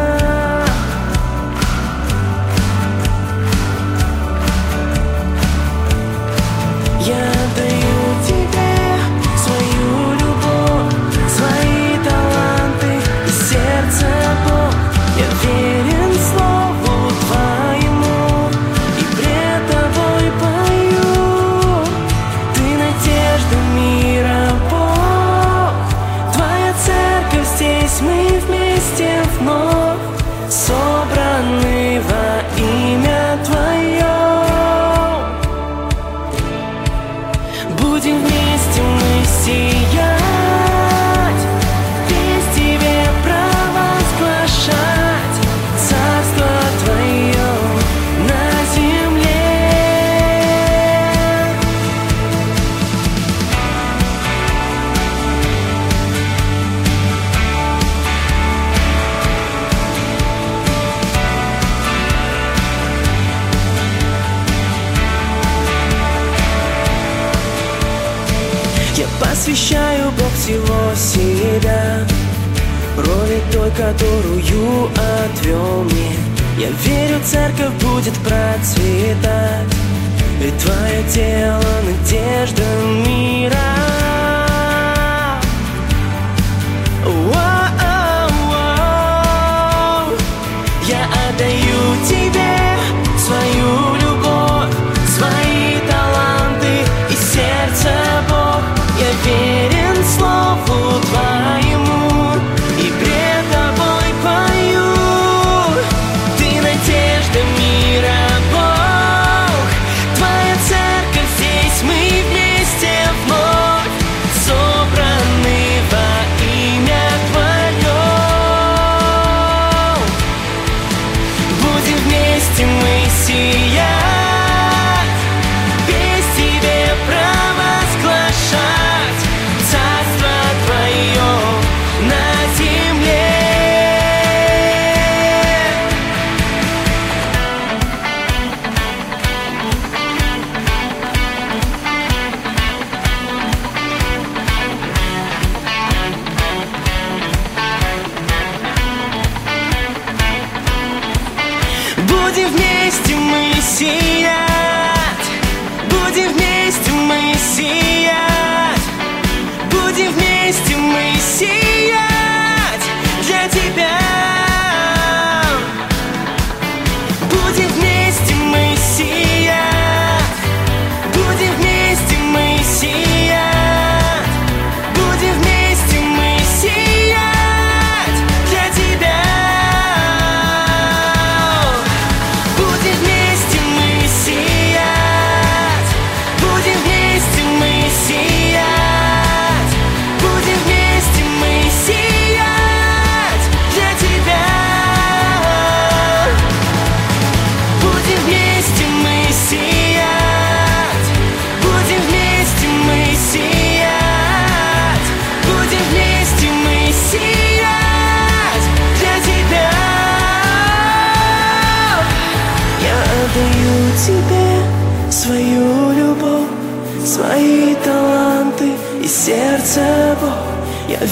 тело 81.11 81.61
надежда 81.85 82.63
мира 83.05 83.90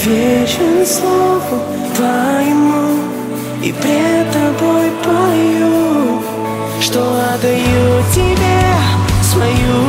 вечен 0.05 0.85
слову 0.85 1.61
твоему 1.95 2.99
и 3.61 3.73
пред 3.73 4.31
тобой 4.31 4.91
пою, 5.03 6.21
что 6.81 7.01
отдаю 7.33 8.03
тебе 8.13 8.61
свою 9.21 9.88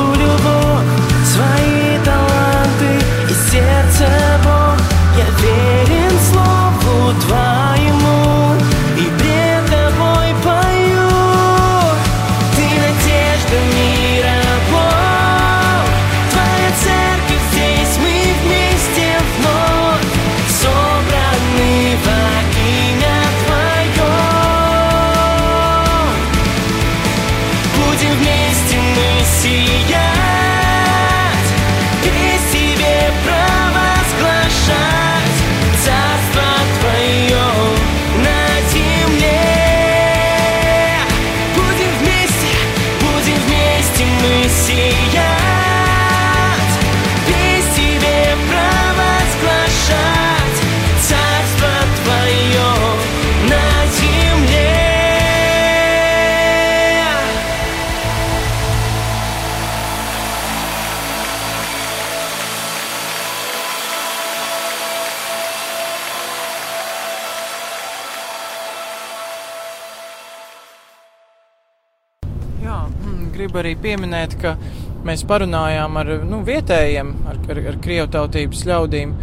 gribu 73.50 73.62
arī 73.64 73.74
pieminēt, 73.82 74.36
ka 74.40 74.56
mēs 75.04 75.24
parunājām 75.26 75.96
ar 75.98 76.10
nu, 76.28 76.42
vietējiem, 76.46 77.14
ar, 77.26 77.38
ar, 77.50 77.60
ar 77.72 77.78
krievu 77.82 78.08
tautības 78.12 78.64
ļaudīm 78.66 79.14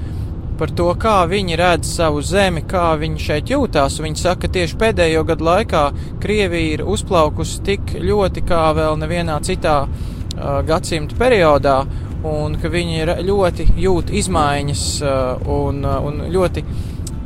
par 0.58 0.72
to, 0.74 0.90
kā 1.00 1.28
viņi 1.30 1.56
redz 1.56 1.88
savu 1.96 2.22
zemi, 2.22 2.64
kā 2.68 2.98
viņi 2.98 3.20
šeit 3.22 3.52
jūtās. 3.54 4.00
Viņi 4.02 4.20
saka, 4.20 4.48
ka 4.48 4.54
tieši 4.58 4.78
pēdējo 4.82 5.24
gadu 5.24 5.46
laikā 5.46 5.84
Krievija 6.20 6.74
ir 6.74 6.84
uzplaukusi 6.84 7.62
tik 7.64 7.94
ļoti 8.02 8.44
kā 8.44 8.74
vēl 8.74 8.98
nevienā 8.98 9.38
citā 9.46 9.86
uh, 9.86 10.60
gadsimta 10.66 11.16
periodā, 11.16 11.78
un 12.26 12.58
ka 12.60 12.74
viņi 12.74 13.06
ļoti 13.24 13.70
jūt 13.78 14.12
izmaiņas, 14.12 14.86
uh, 15.06 15.48
un, 15.48 15.86
un 15.86 16.24
ļoti 16.34 16.66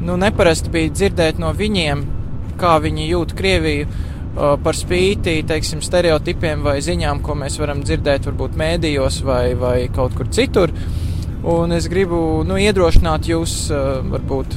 nu, 0.03 0.19
neparasti 0.19 0.69
bija 0.69 0.91
dzirdēt 0.91 1.39
no 1.39 1.55
viņiem, 1.55 2.03
kā 2.61 2.77
viņi 2.83 3.09
jūt 3.09 3.37
Krieviju 3.39 4.10
par 4.35 4.77
spīti, 4.77 5.41
teiksim, 5.47 5.81
stereotipiem 5.83 6.63
vai 6.63 6.77
ziņām, 6.83 7.21
ko 7.25 7.35
mēs 7.39 7.57
varam 7.59 7.81
dzirdēt 7.83 8.29
varbūt 8.29 8.57
mēdījos 8.59 9.21
vai, 9.27 9.45
vai 9.59 9.77
kaut 9.93 10.15
kur 10.17 10.29
citur. 10.31 10.71
Un 11.51 11.73
es 11.73 11.87
gribu, 11.89 12.43
nu, 12.47 12.59
iedrošināt 12.61 13.27
jūs, 13.31 13.55
varbūt, 14.11 14.55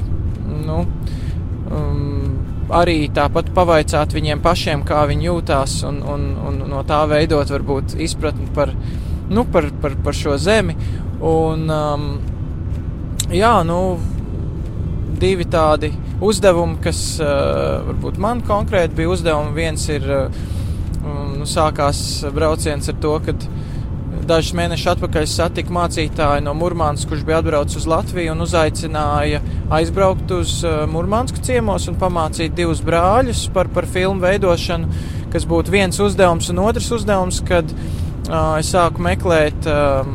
nu, 0.67 0.83
um, 1.73 2.35
arī 2.75 3.09
tāpat 3.15 3.51
pavaicāt 3.57 4.15
viņiem 4.15 4.43
pašiem, 4.45 4.85
kā 4.87 5.05
viņi 5.09 5.29
jūtās, 5.31 5.79
un, 5.89 6.03
un, 6.05 6.29
un 6.45 6.61
no 6.71 6.85
tā 6.87 7.03
veidot 7.11 7.51
varbūt 7.51 7.97
izpratni 8.05 8.47
par, 8.55 8.75
nu, 9.31 9.47
par, 9.49 9.71
par, 9.83 9.97
par 10.05 10.17
šo 10.17 10.37
zemi. 10.41 10.77
Un, 11.25 11.65
um, 11.73 12.09
jā, 13.33 13.57
nu, 13.67 13.79
divi 15.21 15.47
tādi 15.51 15.91
uzdevumi, 16.25 16.79
kas 16.85 17.01
uh, 17.23 17.85
varbūt 17.89 18.21
man 18.23 18.43
konkrēti 18.47 18.99
bija 18.99 19.13
uzdevumi. 19.15 19.55
Viens 19.57 19.87
ir, 19.93 20.07
uh, 20.09 20.43
nu, 21.39 21.47
sākās 21.49 22.25
brauciens 22.35 22.91
ar 22.91 22.99
to, 23.03 23.15
ka 23.25 23.37
dažus 24.25 24.55
mēnešus 24.57 24.95
atpakaļ 24.95 25.27
satiku 25.29 25.75
mācītāju 25.77 26.45
no 26.47 26.55
Mūrmānas, 26.57 27.05
kurš 27.09 27.25
bija 27.29 27.43
atbraucis 27.43 27.83
uz 27.83 27.89
Latviju 27.91 28.33
un 28.33 28.45
uzaicināja 28.45 29.43
aizbraukt 29.75 30.33
uz 30.33 30.61
Mūrmānsku 30.91 31.43
ciemos 31.45 31.89
un 31.91 31.99
pamācīt 32.01 32.57
divus 32.57 32.81
brāļus 32.85 33.49
par, 33.55 33.69
par 33.75 33.89
filmu 33.91 34.25
veidošanu, 34.25 35.05
kas 35.35 35.45
būtu 35.51 35.75
viens 35.75 36.01
uzdevums 36.01 36.49
un 36.53 36.63
otrs 36.65 36.91
uzdevums, 36.97 37.43
kad 37.49 37.69
uh, 37.75 38.55
es 38.61 38.73
sāku 38.73 39.05
meklēt 39.05 39.69
um, 39.69 40.15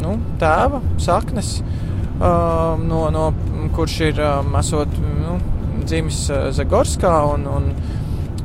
nu, 0.00 0.16
tēva 0.40 0.80
saknes, 1.02 1.58
um, 2.24 2.86
no, 2.88 3.02
no, 3.14 3.26
kurš 3.76 3.98
ir 4.08 4.22
um, 4.24 4.56
esot 4.60 4.96
nu, 4.98 5.36
dzimis 5.84 6.24
Zagorskā 6.56 7.18
un, 7.34 7.46
un 7.50 7.68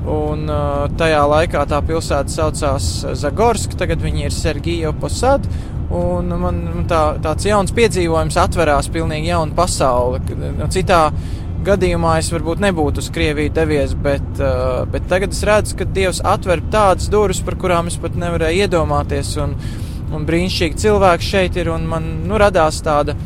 Un 0.09 0.47
uh, 0.47 0.85
tajā 0.97 1.19
laikā 1.27 1.65
tā 1.69 1.81
pilsēta 1.85 2.31
saucās 2.31 2.85
Zagorska, 3.19 3.77
tagad 3.81 4.01
viņi 4.01 4.29
ir 4.29 4.33
Sergija 4.33 4.93
Posad. 4.95 5.45
Un 5.93 6.29
man 6.39 6.85
tā, 6.89 7.17
tāds 7.21 7.47
jauns 7.49 7.73
piedzīvojums 7.75 8.37
atverās 8.37 8.89
pilnīgi 8.93 9.31
jauna 9.31 9.55
pasaule. 9.57 10.21
Citā 10.71 11.07
gadījumā 11.65 12.15
es 12.21 12.29
varbūt 12.31 12.61
nebūtu 12.63 13.03
uz 13.03 13.09
Krieviju 13.13 13.51
devies, 13.53 13.93
bet, 13.93 14.25
uh, 14.39 14.85
bet 14.89 15.09
tagad 15.11 15.35
es 15.35 15.43
redzu, 15.45 15.75
ka 15.81 15.89
Dievs 15.97 16.23
atver 16.23 16.63
tādas 16.71 17.09
durvis, 17.11 17.43
par 17.45 17.59
kurām 17.59 17.91
es 17.91 17.99
pat 17.99 18.15
nevarēju 18.17 18.65
iedomāties. 18.65 19.35
Un, 19.43 19.57
un 20.15 20.25
brīnišķīgi 20.25 20.79
cilvēki 20.85 21.27
šeit 21.27 21.59
ir, 21.59 21.73
un 21.75 21.85
man 21.89 22.07
nu, 22.23 22.39
radās 22.41 22.79
tāda, 22.85 23.17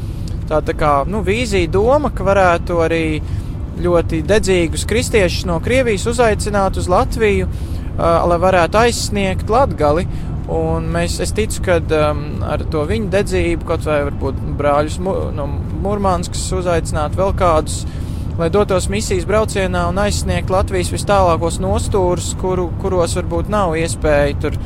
tāda 0.49 0.71
tā 0.71 0.77
kā, 0.79 0.91
nu, 1.09 1.23
vīzija, 1.25 1.71
doma, 1.71 2.11
ka 2.13 2.25
varētu 2.27 2.81
arī 2.83 3.05
ļoti 3.83 4.21
dedzīgus 4.27 4.85
kristiešus 4.89 5.47
no 5.49 5.59
Krievijas 5.63 6.05
uzaicināt 6.09 6.77
uz 6.77 6.89
Latviju, 6.91 7.49
lai 7.97 8.37
varētu 8.41 8.79
aizsniegt 8.83 9.49
Latgali. 9.49 10.05
Un 10.53 10.89
mēs, 10.91 11.21
es 11.23 11.31
ticu, 11.31 11.61
ka 11.63 11.77
um, 11.79 12.23
ar 12.43 12.65
to 12.69 12.81
viņu 12.85 13.07
dedzību, 13.13 13.63
kaut 13.67 13.85
vai 13.87 14.01
varbūt 14.09 14.41
brāļus 14.59 14.97
no 14.99 15.45
Mūrmānskas 15.83 16.43
uzaicināt 16.59 17.15
vēl 17.15 17.31
kādus, 17.39 17.85
lai 18.37 18.49
dotos 18.51 18.89
misijas 18.91 19.23
braucienā 19.29 19.85
un 19.87 20.01
aizsniegt 20.03 20.51
Latvijas 20.51 20.91
vis 20.91 21.07
tālākos 21.07 21.61
nostūrus, 21.63 22.33
kuru, 22.41 22.67
kuros 22.83 23.15
varbūt 23.21 23.51
nav 23.53 23.77
iespēja 23.79 24.35
tur 24.43 24.59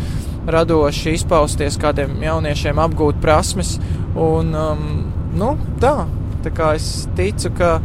radoši 0.47 1.13
izpausties 1.19 1.77
kādiem 1.79 2.17
jauniešiem, 2.25 2.81
apgūt 2.81 3.21
prasmes. 3.21 3.75
Un, 4.17 4.53
um, 4.57 4.83
nu, 5.37 5.53
tā, 5.81 5.93
tā 6.45 6.53
kā 6.55 6.73
es 6.77 7.07
ticu, 7.17 7.53
ka 7.57 7.77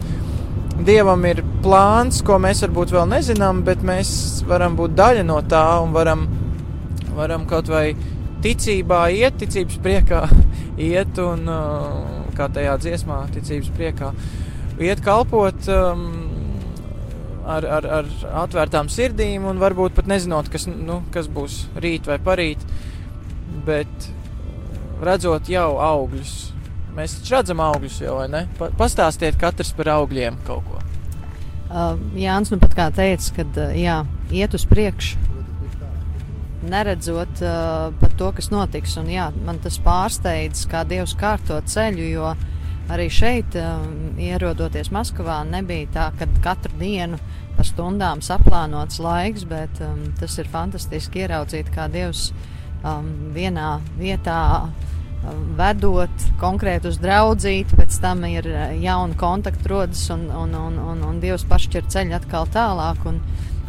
Dievam 0.83 1.21
ir 1.29 1.43
plāns, 1.63 2.23
ko 2.27 2.39
mēs 2.43 2.63
varbūt 2.65 2.95
vēl 2.95 3.05
nezinām, 3.11 3.61
bet 3.67 3.85
mēs 3.87 4.43
varam 4.49 4.75
būt 4.79 4.97
daļa 4.99 5.23
no 5.29 5.37
tā 5.47 5.63
un 5.85 5.93
varam, 5.95 6.25
varam 7.15 7.45
kaut 7.47 7.69
vai 7.71 7.93
ticībā 8.43 9.05
iet, 9.15 9.37
ticības 9.43 9.79
priekā 9.85 10.23
iet 10.91 11.21
un, 11.23 11.45
uh, 11.47 12.33
kā 12.35 12.49
tajā 12.51 12.79
dziesmā, 12.83 13.21
ticības 13.37 13.71
priekā, 13.77 14.11
iet 14.83 15.05
kalpot 15.05 15.69
um, 15.71 16.07
ar, 17.47 17.69
ar, 17.79 17.91
ar 18.01 18.11
atvērtām 18.43 18.91
sirdīm 18.91 19.47
un 19.53 19.61
varbūt 19.63 19.95
pat 19.99 20.09
nezinot, 20.11 20.51
kas, 20.51 20.67
nu, 20.73 21.03
kas 21.15 21.29
būs 21.31 21.67
rīt 21.85 22.09
vai 22.11 22.19
parīt, 22.23 22.65
bet 23.69 24.11
redzot 25.05 25.53
jau 25.53 25.77
augļus 25.83 26.52
Mēs 26.97 27.17
taču 27.19 27.37
redzam 27.39 27.61
augļus 27.65 28.01
jau, 28.05 28.19
vai 28.21 28.29
ne? 28.29 28.47
Pa, 28.59 28.69
pastāstiet 28.77 29.39
katrs 29.41 29.73
par 29.77 29.95
augļiem 29.95 30.37
kaut 30.47 30.67
ko. 30.69 30.81
Uh, 31.73 31.97
Jānis 32.21 32.53
nu 32.53 32.59
pat 32.61 32.75
kā 32.77 32.89
teica, 32.93 33.31
ka 33.39 33.47
uh, 33.49 33.71
jā, 33.79 34.03
iet 34.29 34.53
uz 34.53 34.67
priekšu, 34.69 35.17
neredzot 36.69 37.41
uh, 37.41 37.89
pat 37.97 38.17
to, 38.21 38.29
kas 38.37 38.51
notiks. 38.53 38.99
Un, 39.01 39.09
jā, 39.09 39.31
man 39.47 39.61
tas 39.65 39.81
pārsteidz, 39.83 40.67
kā 40.69 40.85
Dievs 40.89 41.17
kārto 41.19 41.57
ceļu, 41.65 42.09
jo 42.13 42.35
arī 42.93 43.09
šeit, 43.09 43.57
uh, 43.57 43.81
ierodoties 44.21 44.93
Maskavā, 44.93 45.41
nebija 45.49 45.89
tā, 45.97 46.11
ka 46.21 46.29
katru 46.45 46.77
dienu 46.77 47.21
pa 47.57 47.65
stundām 47.65 48.21
saplānots 48.25 49.01
laiks, 49.01 49.49
bet 49.49 49.81
um, 49.85 50.11
tas 50.21 50.37
ir 50.41 50.53
fantastiski 50.53 51.25
ieraudzīt, 51.25 51.73
kā 51.73 51.89
Dievs 51.93 52.31
um, 52.85 53.09
vienā 53.33 53.79
vietā 53.97 54.43
vedot 55.59 56.25
konkrēti 56.41 56.91
uz 56.91 56.99
draudzīti, 57.03 57.77
pēc 57.79 57.99
tam 58.03 58.25
ir 58.27 58.49
eh, 58.51 58.75
jauna 58.83 59.15
kontakta 59.19 59.71
rodas 59.71 60.03
un, 60.15 60.27
un, 60.31 60.55
un, 60.59 60.79
un, 60.83 61.05
un 61.07 61.21
Dievs 61.23 61.47
pašķir 61.51 61.87
ceļu 61.93 62.17
atkal 62.19 62.51
tālāk. 62.53 63.07
Un, 63.09 63.23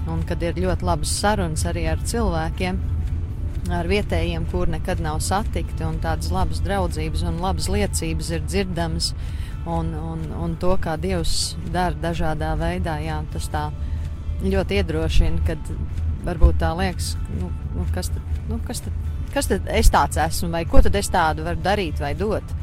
un 0.10 0.24
kad 0.28 0.42
ir 0.44 0.58
ļoti 0.60 0.84
labas 0.84 1.14
sarunas 1.22 1.64
arī 1.70 1.86
ar 1.88 2.02
cilvēkiem, 2.04 2.80
ar 3.72 3.88
vietējiem, 3.88 4.48
kur 4.52 4.72
nekad 4.72 5.00
nav 5.04 5.22
satikti, 5.24 5.86
un 5.88 6.02
tādas 6.04 6.34
labas 6.34 6.60
draudzības 6.66 7.24
un 7.30 7.40
labas 7.44 7.70
liecības 7.72 8.34
ir 8.36 8.44
dzirdamas, 8.44 9.14
un, 9.64 9.94
un, 9.96 10.26
un 10.44 10.58
to, 10.60 10.74
kā 10.84 10.98
Dievs 11.00 11.54
dara 11.72 11.96
dažādā 12.04 12.52
veidā, 12.60 12.98
jā, 13.06 13.22
tas 13.32 13.48
tā 13.54 13.70
ļoti 14.44 14.82
iedrošina, 14.82 15.46
kad 15.48 15.72
varbūt 16.28 16.60
tā 16.60 16.74
liekas, 16.76 17.14
nu, 17.40 17.52
nu, 17.78 17.88
kas 17.96 18.12
tad, 18.12 18.38
nu, 18.50 18.60
kas 18.68 18.84
tad 18.84 19.03
kas 19.34 19.50
tad 19.50 19.68
es 19.74 19.90
tāds 19.94 20.20
esmu, 20.22 20.52
vai 20.54 20.64
ko 20.70 20.82
tad 20.86 20.96
es 21.00 21.10
tādu 21.14 21.46
varu 21.48 21.62
darīt 21.64 22.02
vai 22.04 22.14
dot. 22.18 22.56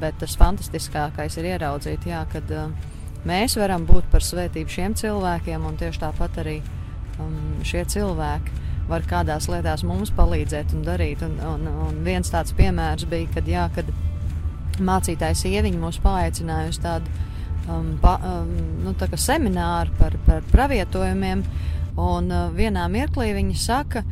Bet 0.00 0.18
tas 0.18 0.34
fantastiskākais 0.38 1.36
ir 1.38 1.52
ieraudzīt, 1.52 2.08
jā, 2.10 2.24
kad 2.32 2.50
uh, 2.50 2.72
mēs 3.28 3.54
varam 3.60 3.84
būt 3.86 4.08
par 4.10 4.24
svētību 4.24 4.72
šiem 4.72 4.96
cilvēkiem, 4.98 5.66
un 5.68 5.78
tieši 5.78 6.02
tāpat 6.02 6.40
arī 6.42 6.56
um, 7.22 7.60
šie 7.66 7.84
cilvēki 7.94 8.64
var 8.90 9.06
kādās 9.06 9.48
lietās 9.50 9.84
mums 9.86 10.12
palīdzēt 10.14 10.74
un 10.74 10.82
darīt. 10.86 11.22
Un, 11.26 11.38
un, 11.54 11.70
un 11.86 12.02
viens 12.06 12.30
tāds 12.30 12.54
piemērs 12.58 13.06
bija, 13.10 13.30
kad, 13.36 13.48
jā, 13.50 13.68
kad 13.74 13.90
mācītājs 14.82 15.46
ieviņa 15.50 15.80
mūs 15.80 16.02
paaicināja 16.04 16.74
uz 16.74 16.82
tādu 16.82 17.14
um, 17.70 17.94
pa, 18.02 18.18
um, 18.26 18.52
nu, 18.84 18.94
tā 18.98 19.08
semināru 19.14 19.94
par, 20.00 20.18
par 20.26 20.46
pravietojumiem, 20.52 21.42
un 21.96 22.30
uh, 22.30 22.48
vienā 22.54 22.86
mirklī 22.92 23.32
viņa 23.38 23.58
saka, 23.62 24.04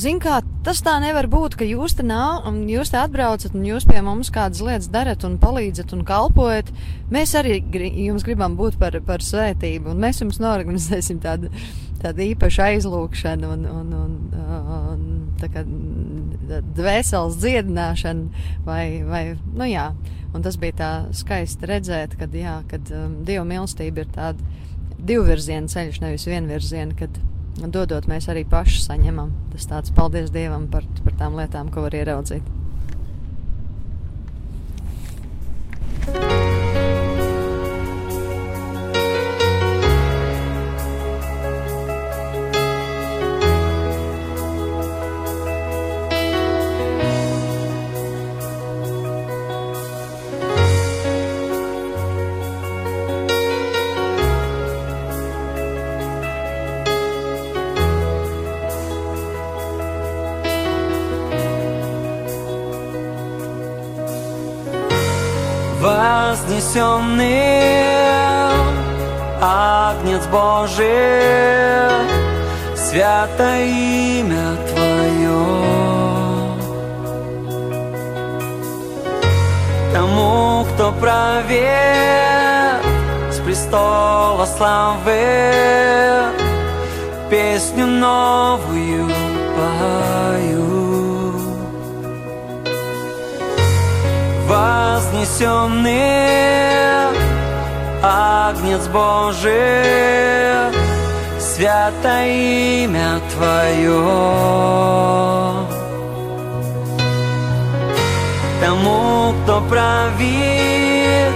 Zin 0.00 0.16
kā, 0.24 0.38
tas 0.66 0.80
tā 0.84 0.94
nevar 1.02 1.26
būt, 1.30 1.56
ka 1.58 1.66
jūs 1.66 1.96
te 1.98 2.04
nāk, 2.06 2.46
un 2.48 2.62
jūs 2.70 2.92
te 2.92 2.98
atbraucat, 3.00 3.54
un 3.56 3.66
jūs 3.66 3.86
pie 3.88 4.02
mums 4.04 4.30
kādas 4.34 4.62
lietas 4.64 4.90
darat, 4.92 5.26
un 5.26 5.38
palīdzat, 5.42 5.94
un 5.96 6.04
kalpojat. 6.06 6.70
Mēs 7.12 7.34
arī 7.38 7.58
gri, 7.72 7.90
jums 8.06 8.24
gribam 8.26 8.56
būt 8.58 8.78
par, 8.80 8.96
par 9.06 9.24
svētību, 9.24 9.92
un 9.92 10.02
mēs 10.02 10.22
jums 10.22 10.40
norganizēsim 10.42 11.20
tādu, 11.24 11.50
tādu 12.02 12.26
īpašu 12.28 12.64
aizlūkšanu, 12.68 13.52
un, 13.56 13.68
un, 13.70 13.92
un, 14.02 14.16
un 14.92 15.04
tā 15.42 15.50
kā 15.52 15.66
dvēseles 16.78 17.38
dziedināšanu, 17.42 18.46
vai, 18.66 18.84
vai, 19.08 19.22
nu 19.58 19.68
jā, 19.70 19.90
un 20.32 20.44
tas 20.44 20.58
bija 20.60 20.78
tā 20.78 20.92
skaisti 21.16 21.68
redzēt, 21.68 22.16
kad, 22.20 22.34
jā, 22.36 22.60
kad 22.70 22.92
um, 22.96 23.20
Dieva 23.26 23.44
mīlestība 23.48 24.04
ir 24.04 24.12
tāda 24.14 24.52
divvirziena 25.02 25.70
ceļš, 25.70 26.02
nevis 26.04 26.28
vienvirziena, 26.30 26.94
dodot, 27.60 28.08
mēs 28.08 28.28
arī 28.32 28.44
paši 28.48 28.82
saņemam. 28.86 29.32
Tas 29.52 29.68
tāds 29.70 29.94
paldies 29.94 30.32
Dievam 30.34 30.68
par, 30.72 30.86
par 31.04 31.16
tām 31.20 31.38
lietām, 31.38 31.70
ko 31.72 31.86
var 31.86 31.96
ieraudzīt. 31.96 32.61
Вознесенным 66.72 67.22
Агнец 69.40 70.26
Божий, 70.26 70.86
свято 72.76 73.58
имя 73.58 74.56
Твое. 74.72 75.42
Тому, 79.92 80.64
кто 80.74 80.92
правит 80.92 81.60
с 83.30 83.38
престола 83.44 84.46
славы, 84.56 86.30
песню 87.30 87.86
новую 87.86 89.08
пою 89.56 90.22
вознесенный 95.12 96.00
Агнец 98.02 98.88
Божий, 98.88 99.52
Святое 101.38 102.84
имя 102.84 103.20
Твое. 103.34 104.02
Тому, 108.60 109.34
кто 109.42 109.60
правит 109.68 111.32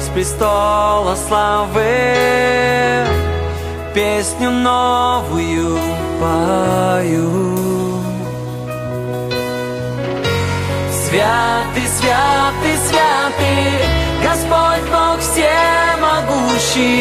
с 0.00 0.08
престола 0.14 1.16
славы, 1.28 1.84
песню 3.94 4.50
новую 4.50 5.78
пою. 6.20 7.52
Святый, 10.90 11.86
святый, 11.98 12.51
святый, 12.92 13.72
Господь 14.22 14.84
Бог 14.90 15.18
всемогущий, 15.20 17.00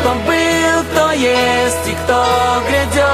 кто 0.00 0.10
был, 0.26 0.84
кто 0.92 1.10
есть 1.12 1.88
и 1.88 1.92
кто 2.04 2.24
грядет. 2.68 3.10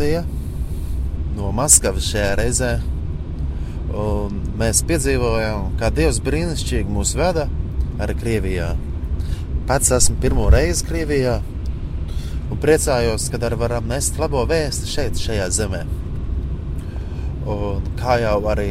Stacija 0.00 0.22
no 1.36 1.50
Maskavas 1.52 2.06
šajā 2.08 2.36
reizē. 2.38 2.70
Un 3.92 4.38
mēs 4.56 4.80
piedzīvojām, 4.88 5.74
kā 5.76 5.90
Dievs 5.92 6.22
brīnišķīgi 6.24 6.88
mūs 6.88 7.12
veda 7.18 7.44
arī 8.00 8.14
Krievijā. 8.16 8.70
Pats 9.68 9.92
esmu 9.92 10.16
pirmo 10.22 10.46
reizi 10.50 10.86
Krievijā 10.88 11.34
un 12.50 12.62
priecājos, 12.62 13.28
ka 13.28 13.42
arī 13.44 13.58
varam 13.60 13.90
nest 13.92 14.16
labo 14.18 14.46
vēstu 14.48 14.88
šeit, 14.88 15.20
šajā 15.20 15.50
zemē. 15.58 15.82
Un 17.44 17.92
kā 18.00 18.16
jau 18.22 18.38
arī 18.48 18.70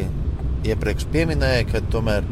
iepriekš 0.66 1.06
minēja, 1.14 1.68
ka 1.70 1.84
tomēr 1.94 2.26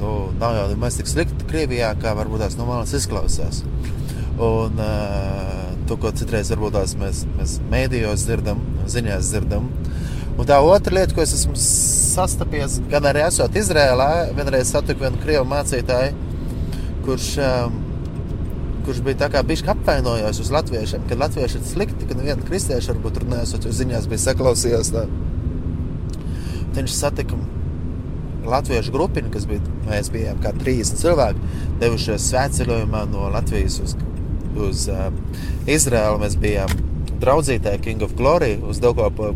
nu, 0.00 0.32
nav 0.40 0.58
jau 0.58 0.66
nemaz 0.74 0.98
tik 0.98 1.06
slikti 1.06 1.46
Krievijā, 1.46 1.94
kā 2.02 2.18
varbūt 2.18 2.42
tās 2.42 2.58
no 2.58 2.66
malas 2.66 2.98
izklausās. 2.98 3.62
Un 4.38 4.82
uh, 4.82 5.57
to, 5.88 5.96
ko 6.00 6.12
citreiz 6.14 6.50
varbūt 6.52 6.76
tās 6.76 6.94
mēs, 7.00 7.24
mēs 7.38 7.56
mēdījos 7.72 8.26
dzirdam, 8.28 8.60
ziņās 8.90 9.32
dzirdam. 9.32 9.68
Un 10.38 10.46
tā 10.46 10.60
otra 10.62 11.00
lieta, 11.00 11.16
ko 11.16 11.24
es 11.24 11.34
esmu 11.34 11.56
sastapies, 11.58 12.78
gan 12.92 13.08
arī 13.10 13.24
esot 13.26 13.56
Izrēlā, 13.58 14.28
vienreiz 14.36 14.70
satiku 14.70 15.06
vienu 15.06 15.18
krievu 15.22 15.48
mācītāju, 15.50 16.12
kurš, 17.06 17.30
um, 17.42 17.80
kurš 18.86 19.02
bija 19.06 19.22
tā 19.24 19.30
kā 19.34 19.42
bijis 19.46 19.64
apvainojos 19.72 20.38
uz 20.44 20.52
latviešiem, 20.54 21.08
ka 21.10 21.18
latvieši 21.18 21.58
ir 21.58 21.66
slikti, 21.72 22.06
ka 22.06 22.18
neviena 22.18 22.46
kristieša 22.46 22.94
varbūt 22.94 23.18
tur 23.18 23.28
nesot, 23.32 23.66
jo 23.66 23.74
ziņās 23.80 24.06
bija 24.12 24.26
saklausījās 24.28 24.92
tā. 24.94 25.08
Viņš 26.78 26.94
satika 26.94 27.38
latviešu 28.48 28.94
grupiņu, 28.94 29.32
kas 29.34 29.48
bija, 29.48 29.64
mēs 29.88 30.12
bijām 30.14 30.38
kā 30.44 30.52
30 30.56 31.02
cilvēki, 31.02 31.50
devušies 31.82 32.30
svētceļojumā 32.30 33.02
no 33.10 33.26
Latvijas 33.34 33.80
uz, 33.82 33.96
uz 34.66 34.86
uh, 34.92 35.08
Izraēlu. 35.70 36.20
Mēs 36.22 36.36
bijām 36.40 36.72
draudzītē 37.22 37.76
King 37.84 38.02
of 38.06 38.14
Glory 38.18 38.56
uz 38.62 38.80
Daugopu. 38.82 39.32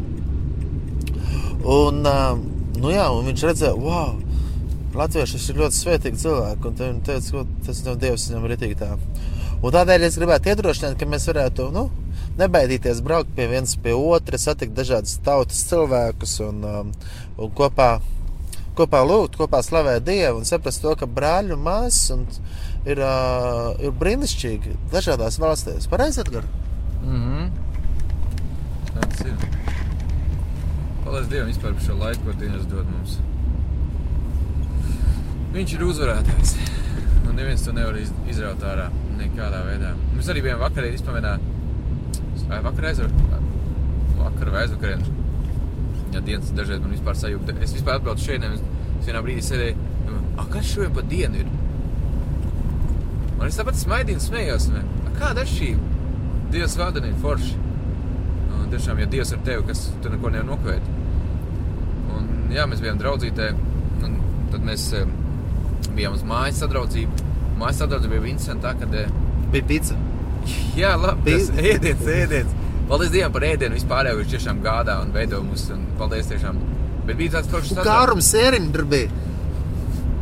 Un, 1.62 2.02
uh, 2.02 2.36
nu 2.82 2.92
jā, 2.94 3.06
un 3.14 3.28
viņš 3.30 3.46
redzēja, 3.48 3.74
wow, 3.78 4.16
latvieši 4.98 5.40
ir 5.52 5.60
ļoti 5.62 5.78
svētīgi 5.78 6.22
cilvēki, 6.22 6.68
un 6.68 6.78
viņš 6.80 7.04
teica, 7.06 7.42
ka 7.42 7.66
tas 7.68 7.82
no 7.86 7.96
Dievs 7.98 8.28
viņam 8.30 8.48
ritīgi 8.50 8.78
tā. 8.82 8.96
Un 9.62 9.70
tādēļ 9.70 10.08
es 10.08 10.18
gribētu 10.18 10.50
iedrošināt, 10.50 10.96
ka 10.98 11.06
mēs 11.06 11.28
varētu, 11.30 11.68
nu, 11.74 11.84
nebaidīties 12.40 13.02
braukt 13.04 13.30
pie 13.36 13.46
viens 13.50 13.76
pie 13.78 13.94
otra, 13.94 14.40
satikt 14.40 14.74
dažādas 14.74 15.20
tautas 15.22 15.60
cilvēkus 15.68 16.38
un, 16.48 16.64
um, 16.66 16.90
un 17.38 17.52
kopā, 17.56 17.92
kopā 18.78 19.02
lūgt, 19.06 19.38
kopā 19.38 19.62
slavēt 19.62 20.06
Dievu 20.08 20.40
un 20.40 20.48
saprast 20.48 20.82
to, 20.82 20.96
ka 20.98 21.06
brāļi 21.06 21.54
un 21.54 21.62
māsas 21.62 22.40
ir, 22.86 22.98
uh, 22.98 23.72
ir 23.82 23.92
brīnišķīgi 23.98 24.76
dažādās 24.92 25.38
valstīs. 25.42 25.88
Pareizi, 25.90 26.20
Edgar? 26.24 26.44
Mm 27.02 27.20
-hmm. 27.22 27.50
Tas 28.94 29.20
ir. 29.20 29.34
Paldies 31.04 31.28
Dievam 31.28 31.48
vispār 31.48 31.72
par 31.74 31.82
šo 31.86 31.94
laiku, 31.98 32.24
ko 32.24 32.32
Dievs 32.40 32.66
dod 32.66 32.86
mums. 32.90 33.18
Viņš 35.52 35.74
ir 35.74 35.82
uzvarētājs. 35.84 36.54
Un 37.28 37.34
neviens 37.36 37.62
to 37.64 37.72
nevar 37.72 37.96
iz- 37.96 38.12
izraut 38.28 38.62
ārā 38.66 38.88
nekādā 39.18 39.60
veidā. 39.66 39.94
Mēs 40.16 40.28
arī 40.32 40.42
bijām 40.42 40.58
vakarā 40.60 40.92
izpamenā. 40.94 41.38
Vai 42.48 42.60
vakarā 42.62 42.88
aizvar? 42.88 43.10
Vakar 44.18 44.50
vai 44.50 44.62
aizvakarā. 44.66 44.98
Ja 46.12 46.20
dienas 46.20 46.50
dažreiz 46.52 46.80
man 46.80 46.90
vispār 46.90 47.14
sajūta. 47.14 47.54
Es 47.62 47.72
vispār 47.72 47.94
atbraucu 47.94 48.24
šeit, 48.24 48.42
es 48.44 49.06
vienā 49.06 49.22
brīdī 49.22 49.42
sēdēju. 49.42 49.76
A, 50.38 50.44
kas 50.44 50.64
šodien 50.64 50.92
pa 50.92 51.00
dienu 51.00 51.36
ir? 51.36 51.46
Un 53.42 53.48
es 53.50 53.56
tāpat 53.58 53.74
smaidīju 53.74 54.20
un 54.20 54.22
smējos. 54.22 54.68
un, 54.70 54.76
"A, 54.78 55.10
Kāda 55.18 55.42
ir 55.42 55.50
šī? 55.50 55.70
Dievs 56.52 56.76
vada 56.78 57.00
ir 57.00 57.14
forši. 57.22 57.56
Un 58.54 58.68
tiešām, 58.70 59.00
ja 59.00 59.06
Dievs 59.06 59.32
ir 59.32 59.38
tevi, 59.44 59.64
kas 59.66 59.90
tu 60.02 60.10
neko 60.12 60.30
nevar 60.30 60.46
nokavēt. 60.46 60.86
Un, 62.14 62.28
jā, 62.54 62.66
mēs 62.70 62.82
bijām 62.84 63.00
draudzītē, 63.00 63.48
un 64.04 64.16
tad 64.52 64.60
mēs 64.60 64.92
eh, 64.94 65.06
bijām 65.96 66.14
uz 66.14 66.22
mājas 66.22 66.62
sadraudzību. 66.62 67.10
Mājas 67.58 67.82
sadraudzība 67.82 68.20
bija 68.20 68.34
interesanta, 68.36 68.68
tā, 68.68 68.78
kad, 68.78 68.94
eh, 68.94 69.08
Bija 69.50 69.64
pizza. 69.64 69.96
jā, 70.76 70.94
labi, 70.96 71.32
tas 71.32 71.50
ēdiens, 71.72 72.06
ēdiens. 72.06 72.54
Paldies 72.88 73.10
Dievam 73.10 73.32
par 73.32 73.42
ēdienu 73.42 73.74
vispār, 73.74 74.06
jo 74.10 74.16
viņš 74.22 74.32
tiešām 74.36 74.62
gādā 74.62 75.00
un 75.02 75.12
veido 75.12 75.42
mūs, 75.42 75.70
un 75.74 75.86
paldies 75.98 76.30
tiešām. 76.30 76.56
Bet 77.06 77.16
bija 77.16 77.40
tāds 77.40 77.50
foršs 77.50 77.72
Un 77.72 77.84
Kārums 77.84 78.32
tur 78.72 78.84
bija. 78.84 79.08